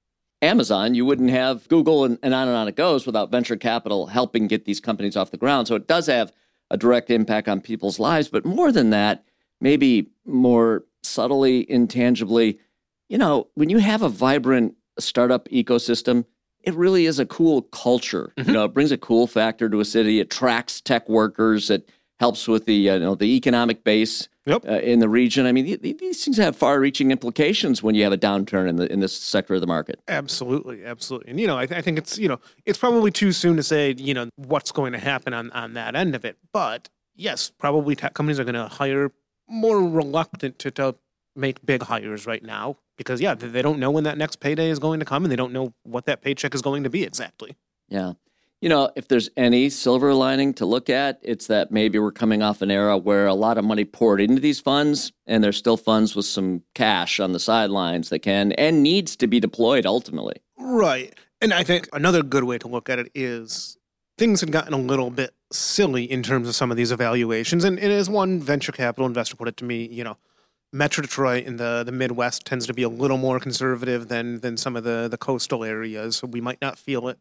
Amazon. 0.43 0.95
You 0.95 1.05
wouldn't 1.05 1.31
have 1.31 1.67
Google, 1.69 2.05
and, 2.05 2.19
and 2.23 2.35
on 2.35 2.47
and 2.47 2.57
on 2.57 2.69
it 2.69 2.77
goes 2.77 3.07
without 3.07 3.31
venture 3.31 3.57
capital 3.57 4.09
helping 4.09 4.47
get 4.47 4.65
these 4.65 4.81
companies 4.81 5.17
off 5.17 5.31
the 5.31 5.37
ground. 5.37 5.67
So 5.67 5.75
it 5.75 5.89
does 5.89 6.07
have 6.07 6.33
a 6.71 6.77
direct 6.77 7.11
impact 7.11 7.49
on 7.49 7.61
people's 7.61 7.99
lives. 7.99 8.29
But 8.29 8.45
more 8.45 8.71
than 8.71 8.91
that 8.91 9.25
maybe 9.61 10.11
more 10.25 10.85
subtly, 11.03 11.71
intangibly, 11.71 12.59
you 13.09 13.19
know, 13.19 13.49
when 13.55 13.69
you 13.71 13.79
have 13.79 14.03
a 14.03 14.09
vibrant 14.09 14.75
startup 14.99 15.49
ecosystem, 15.49 16.25
it 16.63 16.75
really 16.75 17.07
is 17.07 17.19
a 17.19 17.27
cool 17.27 17.63
culture. 17.63 18.33
Mm-hmm. 18.37 18.51
You 18.51 18.55
know, 18.55 18.65
it 18.65 18.75
brings 18.75 18.91
a 18.91 18.99
cool 18.99 19.27
factor 19.27 19.69
to 19.69 19.81
a 19.81 19.85
city. 19.85 20.19
It 20.19 20.23
attracts 20.23 20.81
tech 20.81 21.09
workers. 21.09 21.71
It 21.71 21.89
helps 22.19 22.49
with 22.49 22.65
the 22.65 22.91
uh, 22.91 22.95
you 22.95 23.01
know 23.01 23.15
the 23.15 23.37
economic 23.37 23.85
base 23.85 24.29
yep. 24.47 24.67
uh, 24.67 24.81
in 24.81 24.99
the 25.01 25.09
region. 25.09 25.47
I 25.47 25.53
mean, 25.53 25.79
these 25.81 26.25
things 26.25 26.39
have 26.39 26.57
far-reaching 26.57 27.11
implications 27.11 27.83
when 27.83 27.95
you 27.95 28.03
have 28.05 28.13
a 28.13 28.19
downturn 28.19 28.69
in 28.69 28.77
the 28.77 28.91
in 28.93 29.01
this 29.01 29.17
sector 29.17 29.55
of 29.55 29.61
the 29.61 29.67
market. 29.67 30.01
Absolutely, 30.09 30.85
absolutely. 30.85 31.31
And 31.31 31.41
you 31.41 31.47
know, 31.47 31.59
I, 31.59 31.67
th- 31.67 31.79
I 31.79 31.83
think 31.83 31.99
it's 31.99 32.19
you 32.19 32.29
know 32.29 32.41
it's 32.65 32.79
probably 32.79 33.13
too 33.13 33.33
soon 33.33 33.57
to 33.57 33.63
say 33.63 33.95
you 33.97 34.15
know 34.15 34.29
what's 34.37 34.73
going 34.73 34.93
to 34.93 34.99
happen 34.99 35.33
on 35.33 35.53
on 35.53 35.75
that 35.75 35.95
end 35.95 36.15
of 36.15 36.25
it. 36.25 36.39
But 36.53 36.89
yes, 37.15 37.51
probably 37.51 37.95
tech 37.95 38.15
companies 38.15 38.41
are 38.41 38.45
going 38.45 38.55
to 38.55 38.67
hire 38.69 39.13
more 39.49 39.83
reluctant 39.83 40.59
to, 40.61 40.71
to 40.73 40.95
make 41.35 41.65
big 41.65 41.83
hires 41.83 42.27
right 42.27 42.43
now 42.43 42.77
because 42.97 43.21
yeah 43.21 43.35
they 43.35 43.63
don't 43.63 43.79
know 43.79 43.91
when 43.91 44.05
that 44.05 44.19
next 44.19 44.41
payday 44.41 44.71
is 44.71 44.79
going 44.79 44.99
to 45.01 45.07
come 45.07 45.25
and 45.25 45.31
they 45.31 45.37
don't 45.37 45.53
know 45.53 45.75
what 45.83 46.07
that 46.07 46.23
paycheck 46.23 46.55
is 46.55 46.63
going 46.63 46.83
to 46.83 46.91
be 46.91 47.05
exactly. 47.05 47.57
Yeah. 47.89 48.15
You 48.61 48.71
know 48.71 48.91
if 48.97 49.09
there's 49.09 49.29
any 49.37 49.69
silver 49.69 50.15
lining 50.15 50.55
to 50.55 50.67
look 50.67 50.89
at 50.89 51.21
it's 51.23 51.47
that 51.49 51.71
maybe 51.71 51.99
we're 51.99 52.13
coming 52.13 52.43
off 52.43 52.63
an 52.63 52.71
era 52.71 52.97
where 52.97 53.27
a 53.27 53.35
lot 53.35 53.59
of 53.59 53.65
money 53.65 53.85
poured 53.85 54.21
into 54.21 54.41
these 54.41 54.61
funds 54.61 55.13
and 55.27 55.45
there's 55.45 55.59
still 55.59 55.77
funds 55.77 56.17
with 56.17 56.27
some 56.27 56.63
cash 56.75 57.21
on 57.21 57.33
the 57.33 57.41
sidelines 57.41 58.09
that 58.09 58.21
can 58.21 58.53
and 58.53 58.83
needs 58.83 59.15
to 59.17 59.27
be 59.27 59.41
deployed 59.41 59.85
ultimately. 59.87 60.37
Right. 60.59 61.15
And 61.41 61.53
i 61.53 61.63
think 61.63 61.89
another 61.93 62.23
good 62.23 62.45
way 62.45 62.59
to 62.59 62.69
look 62.69 62.89
at 62.89 62.99
it 62.99 63.11
is 63.15 63.77
things 64.19 64.41
had 64.41 64.53
gotten 64.53 64.73
a 64.73 64.79
little 64.79 65.11
bit 65.11 65.35
silly 65.53 66.11
in 66.11 66.23
terms 66.23 66.49
of 66.49 66.55
some 66.55 66.71
of 66.71 66.77
these 66.77 66.93
evaluations. 66.93 67.65
And, 67.65 67.79
and 67.79 67.93
as 67.93 68.09
one 68.11 68.41
venture 68.41 68.73
capital 68.73 69.07
investor 69.07 69.37
put 69.37 69.49
it 69.49 69.57
to 69.59 69.65
me, 69.65 69.87
you 69.87 70.05
know, 70.05 70.17
Metro 70.73 71.03
Detroit 71.03 71.45
in 71.45 71.57
the, 71.57 71.83
the 71.85 71.93
Midwest 71.93 72.45
tends 72.45 72.67
to 72.67 72.75
be 72.75 72.83
a 72.83 72.89
little 72.89 73.19
more 73.19 73.39
conservative 73.39 74.09
than 74.09 74.41
than 74.41 74.57
some 74.57 74.77
of 74.77 74.85
the, 74.85 75.09
the 75.09 75.17
coastal 75.17 75.65
areas. 75.65 76.17
So 76.17 76.27
we 76.27 76.41
might 76.41 76.61
not 76.61 76.79
feel 76.79 77.09
it, 77.09 77.19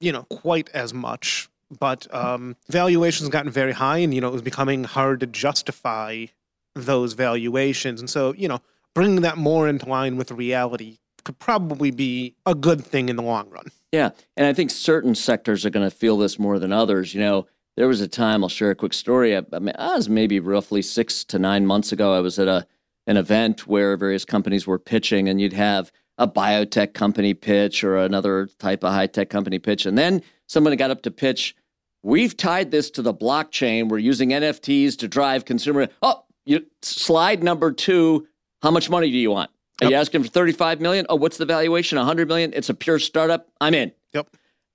you 0.00 0.12
know, 0.12 0.22
quite 0.24 0.70
as 0.70 0.94
much. 0.94 1.48
But 1.78 2.12
um, 2.14 2.56
valuations 2.68 3.28
gotten 3.28 3.50
very 3.50 3.72
high, 3.72 3.98
and 3.98 4.14
you 4.14 4.20
know 4.20 4.28
it 4.28 4.32
was 4.32 4.42
becoming 4.42 4.84
hard 4.84 5.20
to 5.20 5.26
justify 5.26 6.26
those 6.74 7.14
valuations. 7.14 8.00
And 8.00 8.08
so, 8.08 8.34
you 8.34 8.46
know, 8.48 8.60
bringing 8.94 9.22
that 9.22 9.36
more 9.36 9.68
into 9.68 9.88
line 9.88 10.16
with 10.16 10.30
reality 10.30 10.98
could 11.26 11.38
probably 11.40 11.90
be 11.90 12.36
a 12.46 12.54
good 12.54 12.86
thing 12.86 13.08
in 13.08 13.16
the 13.16 13.22
long 13.22 13.50
run. 13.50 13.66
Yeah, 13.90 14.10
and 14.36 14.46
I 14.46 14.52
think 14.52 14.70
certain 14.70 15.16
sectors 15.16 15.66
are 15.66 15.70
going 15.70 15.88
to 15.88 15.94
feel 15.94 16.16
this 16.16 16.38
more 16.38 16.60
than 16.60 16.72
others. 16.72 17.14
You 17.14 17.20
know, 17.20 17.46
there 17.76 17.88
was 17.88 18.00
a 18.00 18.06
time 18.06 18.44
I'll 18.44 18.48
share 18.48 18.70
a 18.70 18.76
quick 18.76 18.92
story. 18.92 19.36
I, 19.36 19.42
I, 19.52 19.58
mean, 19.58 19.74
I 19.76 19.96
was 19.96 20.08
maybe 20.08 20.38
roughly 20.38 20.82
six 20.82 21.24
to 21.24 21.40
nine 21.40 21.66
months 21.66 21.90
ago. 21.90 22.14
I 22.14 22.20
was 22.20 22.38
at 22.38 22.46
a 22.46 22.66
an 23.08 23.16
event 23.16 23.66
where 23.66 23.96
various 23.96 24.24
companies 24.24 24.68
were 24.68 24.78
pitching, 24.78 25.28
and 25.28 25.40
you'd 25.40 25.52
have 25.52 25.90
a 26.16 26.28
biotech 26.28 26.94
company 26.94 27.34
pitch 27.34 27.82
or 27.82 27.96
another 27.96 28.48
type 28.58 28.84
of 28.84 28.92
high 28.92 29.08
tech 29.08 29.28
company 29.28 29.58
pitch, 29.58 29.84
and 29.84 29.98
then 29.98 30.22
somebody 30.46 30.76
got 30.76 30.92
up 30.92 31.02
to 31.02 31.10
pitch. 31.10 31.56
We've 32.04 32.36
tied 32.36 32.70
this 32.70 32.88
to 32.90 33.02
the 33.02 33.14
blockchain. 33.14 33.88
We're 33.88 33.98
using 33.98 34.30
NFTs 34.30 34.96
to 34.98 35.08
drive 35.08 35.44
consumer. 35.44 35.88
Oh, 36.02 36.24
you, 36.44 36.66
slide 36.82 37.42
number 37.42 37.72
two. 37.72 38.28
How 38.62 38.70
much 38.70 38.88
money 38.88 39.10
do 39.10 39.18
you 39.18 39.32
want? 39.32 39.50
Are 39.80 39.84
yep. 39.84 39.90
you 39.90 39.96
asking 39.96 40.22
for 40.22 40.28
35 40.30 40.80
million? 40.80 41.04
Oh, 41.08 41.16
what's 41.16 41.36
the 41.36 41.44
valuation? 41.44 41.98
100 41.98 42.28
million? 42.28 42.52
It's 42.54 42.70
a 42.70 42.74
pure 42.74 42.98
startup. 42.98 43.48
I'm 43.60 43.74
in. 43.74 43.92
Yep. 44.14 44.28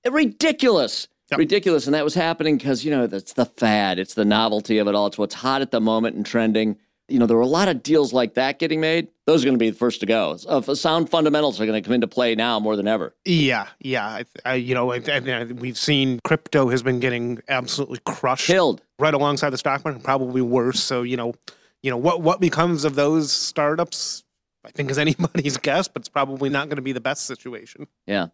Ridiculous. 0.10 1.08
Yep. 1.32 1.40
Ridiculous. 1.40 1.88
And 1.88 1.96
that 1.96 2.04
was 2.04 2.14
happening 2.14 2.58
because, 2.58 2.86
you 2.86 2.92
know, 2.92 3.08
that's 3.08 3.34
the 3.34 3.46
fad. 3.46 3.98
It's 3.98 4.14
the 4.14 4.26
novelty 4.26 4.78
of 4.78 4.88
it 4.88 4.94
all. 4.94 5.08
It's 5.08 5.18
what's 5.18 5.36
hot 5.36 5.62
at 5.62 5.72
the 5.72 5.82
moment 5.82 6.18
and 6.18 6.26
trending. 6.26 6.78
You 7.08 7.18
know, 7.18 7.26
there 7.26 7.36
were 7.36 7.44
a 7.44 7.48
lot 7.48 7.68
of 7.68 7.82
deals 7.82 8.14
like 8.14 8.36
that 8.36 8.60
getting 8.60 8.80
made. 8.80 9.08
Those 9.26 9.44
are 9.44 9.46
going 9.46 9.56
to 9.56 9.60
be 9.60 9.72
the 9.72 9.76
first 9.76 10.02
to 10.02 10.06
go. 10.06 10.38
Uh, 10.48 10.62
sound 10.76 11.10
fundamentals 11.10 11.60
are 11.60 11.66
going 11.66 11.82
to 11.82 11.86
come 11.86 11.94
into 11.94 12.08
play 12.08 12.36
now 12.36 12.60
more 12.60 12.76
than 12.76 12.88
ever. 12.88 13.16
Yeah, 13.26 13.68
yeah. 13.80 14.06
I, 14.06 14.26
I, 14.46 14.54
you 14.56 14.76
know, 14.76 14.94
I, 14.94 15.02
I, 15.08 15.44
we've 15.46 15.78
seen 15.78 16.20
crypto 16.24 16.70
has 16.70 16.84
been 16.84 17.00
getting 17.00 17.40
absolutely 17.50 18.00
crushed, 18.06 18.48
killed 18.48 18.82
right 19.00 19.14
alongside 19.14 19.50
the 19.50 19.58
stock 19.58 19.84
market, 19.84 20.04
probably 20.04 20.42
worse. 20.42 20.80
So, 20.80 21.02
you 21.02 21.18
know, 21.18 21.34
you 21.82 21.90
know 21.90 21.98
what 21.98 22.22
what 22.22 22.40
becomes 22.40 22.86
of 22.86 22.96
those 22.96 23.32
startups? 23.32 24.24
I 24.66 24.72
think 24.72 24.92
is 24.92 24.98
anybody's 24.98 25.58
guess, 25.62 25.88
but 25.88 26.02
it's 26.02 26.10
probably 26.10 26.50
not 26.50 26.70
going 26.70 26.78
to 26.78 26.82
be 26.82 26.92
the 26.92 27.02
best 27.02 27.26
situation. 27.26 27.88
Yeah. 28.08 28.28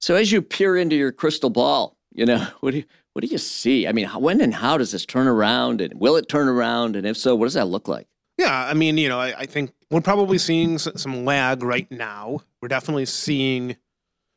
So 0.00 0.14
as 0.14 0.30
you 0.30 0.42
peer 0.42 0.76
into 0.76 0.96
your 0.96 1.12
crystal 1.12 1.50
ball, 1.50 1.96
you 2.12 2.26
know, 2.26 2.46
what 2.60 2.72
do 2.72 2.78
you, 2.78 2.84
what 3.12 3.24
do 3.24 3.28
you 3.28 3.38
see? 3.38 3.86
I 3.86 3.92
mean, 3.92 4.06
when 4.08 4.40
and 4.40 4.54
how 4.54 4.78
does 4.78 4.92
this 4.92 5.04
turn 5.04 5.26
around, 5.26 5.80
and 5.80 5.94
will 5.94 6.16
it 6.16 6.28
turn 6.28 6.48
around? 6.48 6.96
And 6.96 7.06
if 7.06 7.16
so, 7.16 7.34
what 7.34 7.46
does 7.46 7.54
that 7.54 7.66
look 7.66 7.88
like? 7.88 8.06
Yeah, 8.36 8.66
I 8.66 8.74
mean, 8.74 8.98
you 8.98 9.08
know, 9.08 9.18
I, 9.18 9.40
I 9.40 9.46
think 9.46 9.72
we're 9.90 10.00
probably 10.00 10.38
seeing 10.38 10.78
some 10.78 11.24
lag 11.24 11.62
right 11.64 11.90
now. 11.90 12.42
We're 12.62 12.68
definitely 12.68 13.06
seeing. 13.06 13.76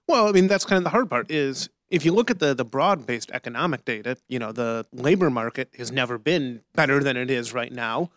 Well, 0.08 0.28
I 0.28 0.32
mean, 0.32 0.48
that's 0.48 0.66
kind 0.66 0.78
of 0.80 0.84
the 0.84 0.90
hard 0.90 1.10
part. 1.10 1.30
Is 1.30 1.70
if 1.92 2.04
you 2.04 2.12
look 2.12 2.32
at 2.32 2.40
the 2.40 2.56
the 2.56 2.66
broad 2.66 3.06
based 3.06 3.30
economic 3.32 3.86
data, 3.86 4.18
you 4.28 4.40
know, 4.40 4.52
the 4.52 4.88
labor 4.92 5.30
market 5.30 5.70
has 5.78 5.92
never 5.92 6.18
been 6.18 6.62
better 6.74 7.04
than 7.04 7.16
it 7.16 7.30
is 7.30 7.54
right 7.54 7.72
now, 7.72 8.10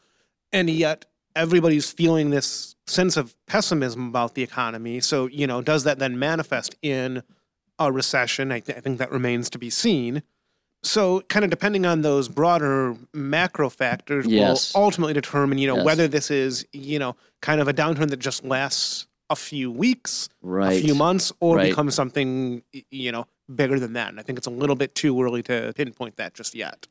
and 0.51 0.71
yet 0.71 1.05
everybody's 1.37 1.91
feeling 1.91 2.31
this 2.31 2.77
sense 2.87 3.17
of 3.17 3.35
pessimism 3.47 4.09
about 4.09 4.35
the 4.35 4.43
economy. 4.43 5.01
So, 5.01 5.27
you 5.27 5.47
know, 5.47 5.63
does 5.63 5.85
that 5.85 5.99
then 5.99 6.19
manifest 6.19 6.77
in 6.83 7.23
a 7.79 7.91
recession. 7.91 8.53
I, 8.53 8.61
th- 8.61 8.77
I 8.77 8.81
think 8.81 8.99
that 8.99 9.11
remains 9.11 9.51
to 9.51 9.59
be 9.59 9.71
seen. 9.71 10.23
So, 10.83 11.23
kind 11.23 11.45
of 11.45 11.51
depending 11.51 11.87
on 11.87 12.03
those 12.03 12.29
broader 12.29 12.95
macro 13.15 13.71
factors, 13.71 14.27
yes. 14.27 14.75
will 14.75 14.83
ultimately 14.83 15.15
determine, 15.15 15.59
you 15.59 15.67
know, 15.67 15.77
yes. 15.77 15.85
whether 15.85 16.09
this 16.09 16.31
is, 16.31 16.67
you 16.73 16.99
know, 16.99 17.17
kind 17.41 17.61
of 17.61 17.69
a 17.69 17.75
downturn 17.75 18.11
that 18.11 18.19
just 18.19 18.45
lasts 18.45 19.07
a 19.31 19.37
few 19.37 19.71
weeks, 19.71 20.29
right. 20.43 20.75
a 20.75 20.81
few 20.81 20.95
months, 20.95 21.33
or 21.41 21.57
right. 21.57 21.71
becomes 21.71 21.95
something, 21.95 22.63
you 22.91 23.11
know, 23.11 23.27
bigger 23.55 23.81
than 23.81 23.95
that. 23.95 24.11
And 24.11 24.21
I 24.21 24.23
think 24.23 24.37
it's 24.37 24.47
a 24.47 24.51
little 24.51 24.77
bit 24.77 24.95
too 24.95 25.21
early 25.23 25.43
to 25.45 25.73
pinpoint 25.75 26.17
that 26.17 26.35
just 26.35 26.55
yet. 26.55 26.87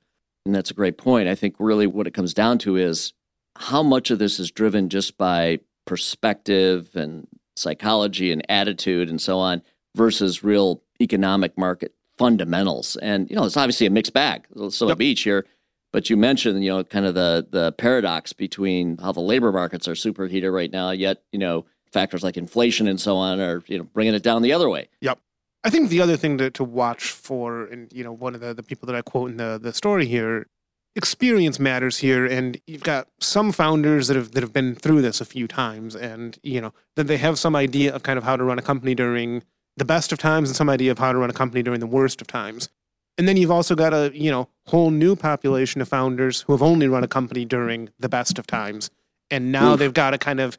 And 0.46 0.56
that's 0.56 0.72
a 0.72 0.74
great 0.74 0.98
point. 0.98 1.30
I 1.30 1.36
think 1.36 1.56
really 1.60 1.86
what 1.86 2.08
it 2.08 2.12
comes 2.16 2.34
down 2.34 2.58
to 2.60 2.76
is 2.76 3.14
how 3.58 3.84
much 3.84 4.12
of 4.12 4.20
this 4.20 4.40
is 4.40 4.52
driven 4.52 4.90
just 4.90 5.18
by 5.18 5.60
perspective 5.86 6.90
and 6.96 7.28
psychology 7.56 8.32
and 8.32 8.44
attitude 8.50 9.10
and 9.10 9.22
so 9.22 9.38
on 9.38 9.62
versus 9.96 10.44
real 10.44 10.82
economic 11.00 11.58
market 11.58 11.94
fundamentals. 12.18 12.96
And 12.98 13.30
you 13.30 13.36
know, 13.36 13.46
it's 13.46 13.58
obviously 13.58 13.88
a 13.88 13.90
mixed 13.90 14.14
bag. 14.14 14.46
So 14.70 14.88
yep. 14.88 14.98
beach 14.98 15.22
here, 15.22 15.46
but 15.92 16.10
you 16.10 16.18
mentioned 16.18 16.64
you 16.64 16.72
know 16.72 16.84
kind 16.84 17.06
of 17.06 17.14
the 17.14 17.48
the 17.50 17.72
paradox 17.74 18.34
between 18.34 18.98
how 18.98 19.12
the 19.12 19.22
labor 19.22 19.52
markets 19.52 19.88
are 19.88 19.96
superheated 19.96 20.52
right 20.52 20.72
now, 20.72 20.92
yet 20.92 21.24
you 21.32 21.40
know 21.40 21.66
factors 21.92 22.24
like 22.24 22.38
inflation 22.38 22.88
and 22.88 23.00
so 23.00 23.18
on 23.18 23.40
are 23.40 23.64
you 23.68 23.78
know 23.78 23.84
bringing 23.84 24.14
it 24.14 24.24
down 24.24 24.42
the 24.42 24.54
other 24.54 24.70
way. 24.70 24.90
Yep. 25.02 25.20
I 25.64 25.70
think 25.70 25.90
the 25.90 26.02
other 26.02 26.18
thing 26.18 26.38
to, 26.40 26.52
to 26.52 26.64
watch 26.64 27.12
for, 27.12 27.66
and 27.66 27.92
you 27.94 28.04
know, 28.04 28.12
one 28.12 28.36
of 28.36 28.42
the, 28.42 28.54
the 28.54 28.64
people 28.64 28.86
that 28.88 28.96
I 28.96 29.02
quote 29.02 29.32
in 29.32 29.38
the, 29.38 29.58
the 29.62 29.72
story 29.72 30.06
here, 30.06 30.48
experience 30.96 31.60
matters 31.60 31.98
here. 31.98 32.26
And 32.26 32.60
you've 32.68 32.84
got 32.84 33.08
some 33.20 33.52
founders 33.52 34.08
that 34.08 34.18
have 34.18 34.32
that 34.32 34.44
have 34.44 34.54
been 34.54 34.76
through 34.76 35.02
this 35.02 35.22
a 35.22 35.26
few 35.26 35.48
times, 35.48 35.96
and 35.96 36.38
you 36.44 36.62
know 36.62 36.74
that 36.96 37.08
they 37.08 37.18
have 37.18 37.40
some 37.40 37.56
idea 37.56 37.94
of 37.94 38.04
kind 38.04 38.18
of 38.18 38.24
how 38.24 38.36
to 38.36 38.44
run 38.44 38.60
a 38.60 38.64
company 38.64 38.96
during 38.96 39.44
the 39.76 39.86
best 39.86 40.12
of 40.12 40.20
times 40.20 40.50
and 40.50 40.56
some 40.56 40.70
idea 40.70 40.92
of 40.92 41.00
how 41.00 41.12
to 41.12 41.18
run 41.18 41.30
a 41.30 41.34
company 41.34 41.64
during 41.64 41.80
the 41.80 41.88
worst 41.88 42.22
of 42.22 42.28
times. 42.28 42.70
And 43.18 43.28
then 43.28 43.38
you've 43.38 43.52
also 43.52 43.76
got 43.76 43.94
a, 43.94 44.12
you 44.14 44.32
know, 44.32 44.50
whole 44.68 44.92
new 44.92 45.16
population 45.16 45.82
of 45.82 45.88
founders 45.88 46.42
who 46.42 46.54
have 46.54 46.62
only 46.64 46.88
run 46.88 47.04
a 47.04 47.08
company 47.08 47.46
during 47.46 47.90
the 48.00 48.10
best 48.10 48.40
of 48.40 48.48
times 48.48 48.90
and 49.34 49.52
now 49.52 49.74
Oof. 49.74 49.80
they've 49.80 49.94
got 49.94 50.12
to 50.12 50.18
kind 50.18 50.40
of 50.40 50.58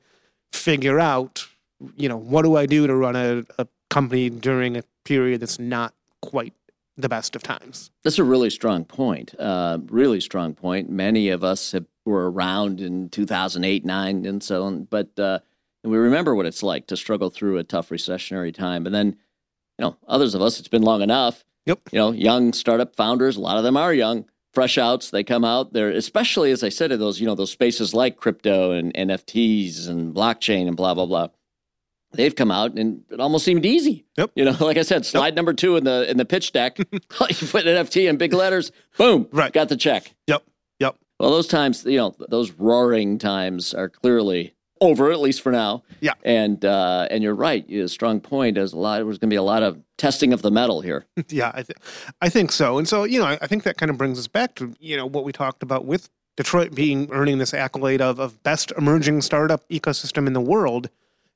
figure 0.53 0.99
out, 0.99 1.47
you 1.97 2.09
know, 2.09 2.17
what 2.17 2.43
do 2.43 2.57
I 2.57 2.67
do 2.67 2.87
to 2.87 2.95
run 2.95 3.17
a, 3.17 3.45
a 3.59 3.67
company 3.88 4.29
during 4.31 4.76
a 4.76 4.83
period 5.05 5.41
that's 5.41 5.59
not 5.59 5.95
quite 6.21 6.53
the 6.96 7.08
best 7.08 7.34
of 7.34 7.42
times. 7.42 7.90
That's 8.02 8.18
a 8.18 8.24
really 8.24 8.50
strong 8.50 8.84
point. 8.84 9.34
Uh, 9.38 9.78
really 9.86 10.20
strong 10.20 10.54
point. 10.54 10.88
Many 10.88 11.28
of 11.28 11.42
us 11.42 11.72
have, 11.72 11.86
were 12.04 12.30
around 12.30 12.80
in 12.80 13.08
2008, 13.08 13.84
9, 13.84 14.26
and 14.26 14.42
so 14.42 14.64
on. 14.64 14.84
But 14.84 15.18
uh, 15.18 15.40
and 15.82 15.92
we 15.92 15.98
remember 15.98 16.34
what 16.34 16.46
it's 16.46 16.62
like 16.62 16.86
to 16.88 16.96
struggle 16.96 17.30
through 17.30 17.58
a 17.58 17.64
tough 17.64 17.90
recessionary 17.90 18.54
time. 18.54 18.86
And 18.86 18.94
then, 18.94 19.06
you 19.78 19.84
know, 19.84 19.96
others 20.08 20.34
of 20.34 20.42
us, 20.42 20.58
it's 20.58 20.68
been 20.68 20.82
long 20.82 21.02
enough. 21.02 21.44
Yep. 21.66 21.80
You 21.92 21.98
know, 21.98 22.12
young 22.12 22.52
startup 22.52 22.96
founders, 22.96 23.36
a 23.36 23.40
lot 23.40 23.58
of 23.58 23.64
them 23.64 23.76
are 23.76 23.92
young, 23.92 24.26
fresh 24.52 24.78
outs. 24.78 25.10
They 25.10 25.24
come 25.24 25.44
out 25.44 25.72
there, 25.72 25.90
especially 25.90 26.50
as 26.52 26.62
I 26.62 26.68
said, 26.70 26.92
in 26.92 27.00
those, 27.00 27.20
you 27.20 27.26
know, 27.26 27.34
those 27.34 27.50
spaces 27.50 27.92
like 27.92 28.16
crypto 28.16 28.70
and 28.70 28.94
NFTs 28.94 29.88
and 29.88 30.14
blockchain 30.14 30.66
and 30.66 30.76
blah, 30.76 30.94
blah, 30.94 31.06
blah 31.06 31.28
they've 32.16 32.35
come 32.35 32.50
out 32.50 32.78
and 32.78 33.02
it 33.11 33.21
almost 33.21 33.44
seemed 33.44 33.66
easy. 33.66 34.06
Yep. 34.16 34.33
You 34.35 34.44
know, 34.44 34.56
like 34.61 34.76
I 34.76 34.83
said, 34.83 35.06
slide 35.06 35.28
yep. 35.28 35.35
number 35.35 35.52
two 35.52 35.76
in 35.76 35.85
the 35.85 36.11
in 36.11 36.16
the 36.16 36.25
pitch 36.25 36.52
deck, 36.52 36.78
you 36.92 37.00
put 37.11 37.66
an 37.66 37.87
FT 37.87 38.09
in 38.09 38.16
big 38.16 38.33
letters, 38.33 38.73
boom, 38.97 39.28
right, 39.33 39.52
got 39.52 39.68
the 39.68 39.76
check. 39.76 40.14
Yep, 40.26 40.42
yep. 40.78 40.97
Well, 41.18 41.30
those 41.30 41.47
times, 41.47 41.85
you 41.85 41.99
know, 41.99 42.14
those 42.28 42.52
roaring 42.52 43.18
times 43.18 43.75
are 43.75 43.88
clearly 43.88 44.54
over, 44.80 45.11
at 45.11 45.21
least 45.21 45.40
for 45.40 45.52
now. 45.52 45.83
Yeah. 46.00 46.14
And 46.25 46.64
uh, 46.64 47.09
and 47.11 47.23
you're 47.23 47.35
right. 47.35 47.68
A 47.71 47.88
strong 47.88 48.21
point. 48.21 48.56
There's 48.56 48.73
a 48.73 48.78
lot. 48.78 48.99
There's 48.99 49.18
going 49.18 49.30
to 49.30 49.35
be 49.35 49.37
a 49.37 49.42
lot 49.42 49.62
of 49.62 49.80
testing 49.97 50.33
of 50.33 50.42
the 50.42 50.50
metal 50.50 50.80
here. 50.80 51.06
yeah, 51.28 51.50
I, 51.54 51.62
th- 51.62 51.78
I 52.21 52.28
think 52.28 52.52
so. 52.52 52.78
And 52.78 52.88
so, 52.88 53.04
you 53.04 53.18
know, 53.18 53.26
I, 53.26 53.38
I 53.40 53.47
think 53.47 53.62
that 53.64 53.78
kind 53.78 53.90
of 53.90 53.99
brings 53.99 54.18
us 54.18 54.28
back 54.28 54.54
to 54.56 54.75
you 54.78 54.97
know 54.97 55.06
what 55.06 55.25
we 55.25 55.33
talked 55.33 55.62
about 55.62 55.85
with 55.85 56.11
Detroit 56.37 56.75
being 56.75 57.09
earning 57.12 57.38
this 57.38 57.54
accolade 57.54 58.00
of 58.00 58.18
of 58.18 58.42
best 58.42 58.73
emerging 58.76 59.23
startup 59.23 59.68
ecosystem 59.68 60.26
in 60.26 60.33
the 60.33 60.40
world 60.40 60.90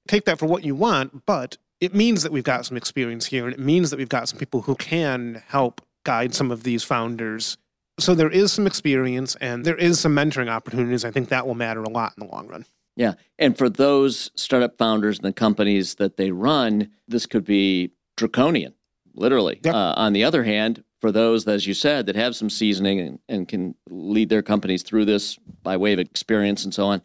take 0.08 0.24
that 0.24 0.38
for 0.38 0.46
what 0.46 0.64
you 0.64 0.74
want, 0.74 1.24
but 1.26 1.56
it 1.80 1.94
means 1.94 2.22
that 2.22 2.32
we've 2.32 2.44
got 2.44 2.66
some 2.66 2.76
experience 2.76 3.26
here 3.26 3.44
and 3.44 3.54
it 3.54 3.60
means 3.60 3.90
that 3.90 3.98
we've 3.98 4.08
got 4.08 4.28
some 4.28 4.38
people 4.38 4.62
who 4.62 4.74
can 4.74 5.42
help 5.46 5.80
guide 6.04 6.34
some 6.34 6.50
of 6.50 6.64
these 6.64 6.82
founders. 6.82 7.56
So 8.00 8.14
there 8.14 8.30
is 8.30 8.52
some 8.52 8.66
experience 8.66 9.36
and 9.36 9.64
there 9.64 9.76
is 9.76 10.00
some 10.00 10.14
mentoring 10.14 10.48
opportunities. 10.48 11.04
I 11.04 11.10
think 11.10 11.28
that 11.28 11.46
will 11.46 11.54
matter 11.54 11.82
a 11.82 11.88
lot 11.88 12.14
in 12.16 12.26
the 12.26 12.32
long 12.32 12.48
run. 12.48 12.64
Yeah. 12.96 13.14
And 13.38 13.56
for 13.56 13.68
those 13.68 14.32
startup 14.34 14.76
founders 14.76 15.18
and 15.18 15.26
the 15.26 15.32
companies 15.32 15.96
that 15.96 16.16
they 16.16 16.32
run, 16.32 16.90
this 17.06 17.26
could 17.26 17.44
be 17.44 17.92
draconian, 18.16 18.74
literally. 19.14 19.60
Yep. 19.62 19.74
Uh, 19.74 19.94
on 19.96 20.12
the 20.12 20.24
other 20.24 20.42
hand, 20.42 20.82
for 21.00 21.12
those, 21.12 21.46
as 21.46 21.66
you 21.66 21.74
said, 21.74 22.06
that 22.06 22.16
have 22.16 22.34
some 22.34 22.50
seasoning 22.50 22.98
and, 22.98 23.18
and 23.28 23.46
can 23.46 23.76
lead 23.88 24.30
their 24.30 24.42
companies 24.42 24.82
through 24.82 25.04
this 25.04 25.36
by 25.62 25.76
way 25.76 25.92
of 25.92 26.00
experience 26.00 26.64
and 26.64 26.74
so 26.74 26.86
on, 26.86 27.02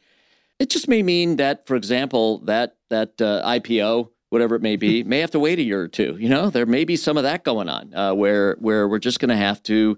it 0.63 0.70
just 0.70 0.88
may 0.88 1.03
mean 1.03 1.36
that, 1.36 1.67
for 1.67 1.75
example, 1.75 2.39
that 2.46 2.77
that 2.89 3.22
uh, 3.22 3.43
IPO, 3.46 4.10
whatever 4.29 4.55
it 4.55 4.62
may 4.62 4.77
be, 4.77 5.03
may 5.03 5.20
have 5.20 5.32
to 5.32 5.39
wait 5.39 5.60
a 5.60 5.62
year 5.62 5.82
or 5.82 5.89
two. 5.89 6.15
You 6.17 6.29
know, 6.29 6.50
there 6.50 6.65
may 6.65 6.86
be 6.86 6.96
some 6.96 7.17
of 7.17 7.24
that 7.24 7.43
going 7.43 7.67
on 7.67 7.93
uh, 7.93 8.13
where 8.13 8.55
where 8.60 8.88
we're 8.88 9.00
just 9.00 9.20
going 9.20 9.29
to 9.29 9.36
have 9.36 9.62
to 9.63 9.98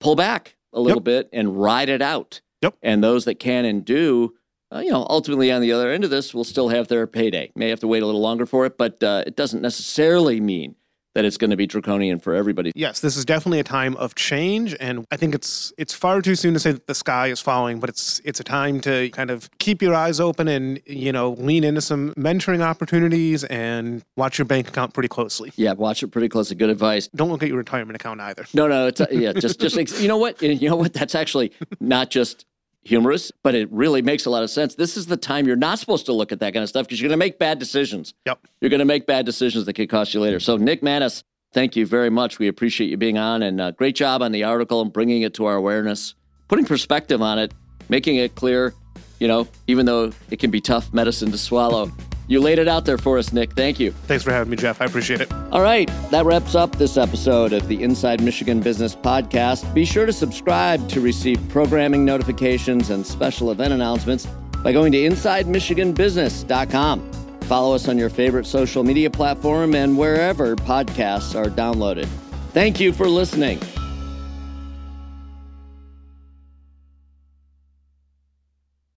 pull 0.00 0.16
back 0.16 0.56
a 0.72 0.80
little 0.80 1.00
yep. 1.00 1.04
bit 1.04 1.28
and 1.30 1.60
ride 1.60 1.90
it 1.90 2.00
out. 2.00 2.40
Yep. 2.62 2.74
And 2.82 3.04
those 3.04 3.26
that 3.26 3.34
can 3.34 3.66
and 3.66 3.84
do, 3.84 4.34
uh, 4.74 4.78
you 4.78 4.90
know, 4.90 5.06
ultimately 5.10 5.52
on 5.52 5.60
the 5.60 5.72
other 5.72 5.90
end 5.90 6.04
of 6.04 6.10
this 6.10 6.32
will 6.32 6.44
still 6.44 6.70
have 6.70 6.88
their 6.88 7.06
payday. 7.06 7.52
May 7.54 7.68
have 7.68 7.80
to 7.80 7.86
wait 7.86 8.02
a 8.02 8.06
little 8.06 8.22
longer 8.22 8.46
for 8.46 8.64
it, 8.64 8.78
but 8.78 9.02
uh, 9.02 9.24
it 9.26 9.36
doesn't 9.36 9.60
necessarily 9.60 10.40
mean 10.40 10.74
that 11.16 11.24
it's 11.24 11.38
going 11.38 11.50
to 11.50 11.56
be 11.56 11.66
draconian 11.66 12.18
for 12.18 12.34
everybody. 12.34 12.72
Yes, 12.74 13.00
this 13.00 13.16
is 13.16 13.24
definitely 13.24 13.58
a 13.58 13.64
time 13.64 13.96
of 13.96 14.14
change, 14.14 14.76
and 14.78 15.06
I 15.10 15.16
think 15.16 15.34
it's 15.34 15.72
it's 15.78 15.94
far 15.94 16.20
too 16.20 16.34
soon 16.34 16.52
to 16.52 16.60
say 16.60 16.72
that 16.72 16.86
the 16.86 16.94
sky 16.94 17.28
is 17.28 17.40
falling, 17.40 17.80
but 17.80 17.88
it's 17.88 18.20
it's 18.22 18.38
a 18.38 18.44
time 18.44 18.82
to 18.82 19.08
kind 19.10 19.30
of 19.30 19.48
keep 19.58 19.80
your 19.80 19.94
eyes 19.94 20.20
open 20.20 20.46
and 20.46 20.78
you 20.84 21.12
know 21.12 21.30
lean 21.38 21.64
into 21.64 21.80
some 21.80 22.12
mentoring 22.18 22.60
opportunities 22.60 23.44
and 23.44 24.04
watch 24.16 24.36
your 24.36 24.44
bank 24.44 24.68
account 24.68 24.92
pretty 24.92 25.08
closely. 25.08 25.50
Yeah, 25.56 25.72
watch 25.72 26.02
it 26.02 26.08
pretty 26.08 26.28
closely. 26.28 26.54
Good 26.54 26.68
advice. 26.68 27.08
Don't 27.14 27.30
look 27.30 27.42
at 27.42 27.48
your 27.48 27.56
retirement 27.56 27.96
account 27.96 28.20
either. 28.20 28.44
No, 28.52 28.68
no, 28.68 28.88
it's 28.88 29.00
yeah, 29.10 29.32
just 29.32 29.58
just 29.58 29.76
you 30.00 30.08
know 30.08 30.18
what 30.18 30.42
you 30.42 30.68
know 30.68 30.76
what 30.76 30.92
that's 30.92 31.14
actually 31.14 31.50
not 31.80 32.10
just 32.10 32.44
humorous, 32.86 33.32
but 33.42 33.54
it 33.54 33.70
really 33.72 34.00
makes 34.00 34.26
a 34.26 34.30
lot 34.30 34.42
of 34.42 34.50
sense. 34.50 34.74
This 34.74 34.96
is 34.96 35.06
the 35.06 35.16
time 35.16 35.46
you're 35.46 35.56
not 35.56 35.78
supposed 35.78 36.06
to 36.06 36.12
look 36.12 36.32
at 36.32 36.40
that 36.40 36.54
kind 36.54 36.62
of 36.62 36.68
stuff 36.68 36.86
because 36.86 37.00
you're 37.00 37.08
going 37.08 37.18
to 37.18 37.24
make 37.24 37.38
bad 37.38 37.58
decisions. 37.58 38.14
Yep. 38.26 38.46
You're 38.60 38.70
going 38.70 38.78
to 38.78 38.84
make 38.86 39.06
bad 39.06 39.26
decisions 39.26 39.66
that 39.66 39.74
could 39.74 39.90
cost 39.90 40.14
you 40.14 40.20
later. 40.20 40.40
So, 40.40 40.56
Nick 40.56 40.82
Manes, 40.82 41.24
thank 41.52 41.76
you 41.76 41.84
very 41.84 42.10
much. 42.10 42.38
We 42.38 42.48
appreciate 42.48 42.88
you 42.88 42.96
being 42.96 43.18
on 43.18 43.42
and 43.42 43.60
uh, 43.60 43.70
great 43.72 43.96
job 43.96 44.22
on 44.22 44.32
the 44.32 44.44
article 44.44 44.80
and 44.80 44.92
bringing 44.92 45.22
it 45.22 45.34
to 45.34 45.46
our 45.46 45.56
awareness, 45.56 46.14
putting 46.48 46.64
perspective 46.64 47.20
on 47.20 47.38
it, 47.38 47.52
making 47.88 48.16
it 48.16 48.34
clear, 48.34 48.72
you 49.18 49.28
know, 49.28 49.48
even 49.66 49.86
though 49.86 50.12
it 50.30 50.38
can 50.38 50.50
be 50.50 50.60
tough 50.60 50.92
medicine 50.94 51.30
to 51.32 51.38
swallow. 51.38 51.90
You 52.28 52.40
laid 52.40 52.58
it 52.58 52.66
out 52.66 52.84
there 52.84 52.98
for 52.98 53.18
us, 53.18 53.32
Nick. 53.32 53.52
Thank 53.52 53.78
you. 53.78 53.92
Thanks 53.92 54.24
for 54.24 54.32
having 54.32 54.50
me, 54.50 54.56
Jeff. 54.56 54.82
I 54.82 54.86
appreciate 54.86 55.20
it. 55.20 55.32
All 55.52 55.62
right, 55.62 55.88
that 56.10 56.24
wraps 56.24 56.54
up 56.54 56.76
this 56.76 56.96
episode 56.96 57.52
of 57.52 57.68
the 57.68 57.82
Inside 57.82 58.20
Michigan 58.20 58.60
Business 58.60 58.96
Podcast. 58.96 59.72
Be 59.74 59.84
sure 59.84 60.06
to 60.06 60.12
subscribe 60.12 60.88
to 60.88 61.00
receive 61.00 61.38
programming 61.48 62.04
notifications 62.04 62.90
and 62.90 63.06
special 63.06 63.52
event 63.52 63.72
announcements 63.72 64.26
by 64.62 64.72
going 64.72 64.90
to 64.92 64.98
InsideMichiganBusiness.com. 64.98 67.12
Follow 67.42 67.74
us 67.76 67.88
on 67.88 67.96
your 67.96 68.10
favorite 68.10 68.46
social 68.46 68.82
media 68.82 69.08
platform 69.08 69.76
and 69.76 69.96
wherever 69.96 70.56
podcasts 70.56 71.36
are 71.36 71.48
downloaded. 71.48 72.06
Thank 72.52 72.80
you 72.80 72.92
for 72.92 73.08
listening. 73.08 73.60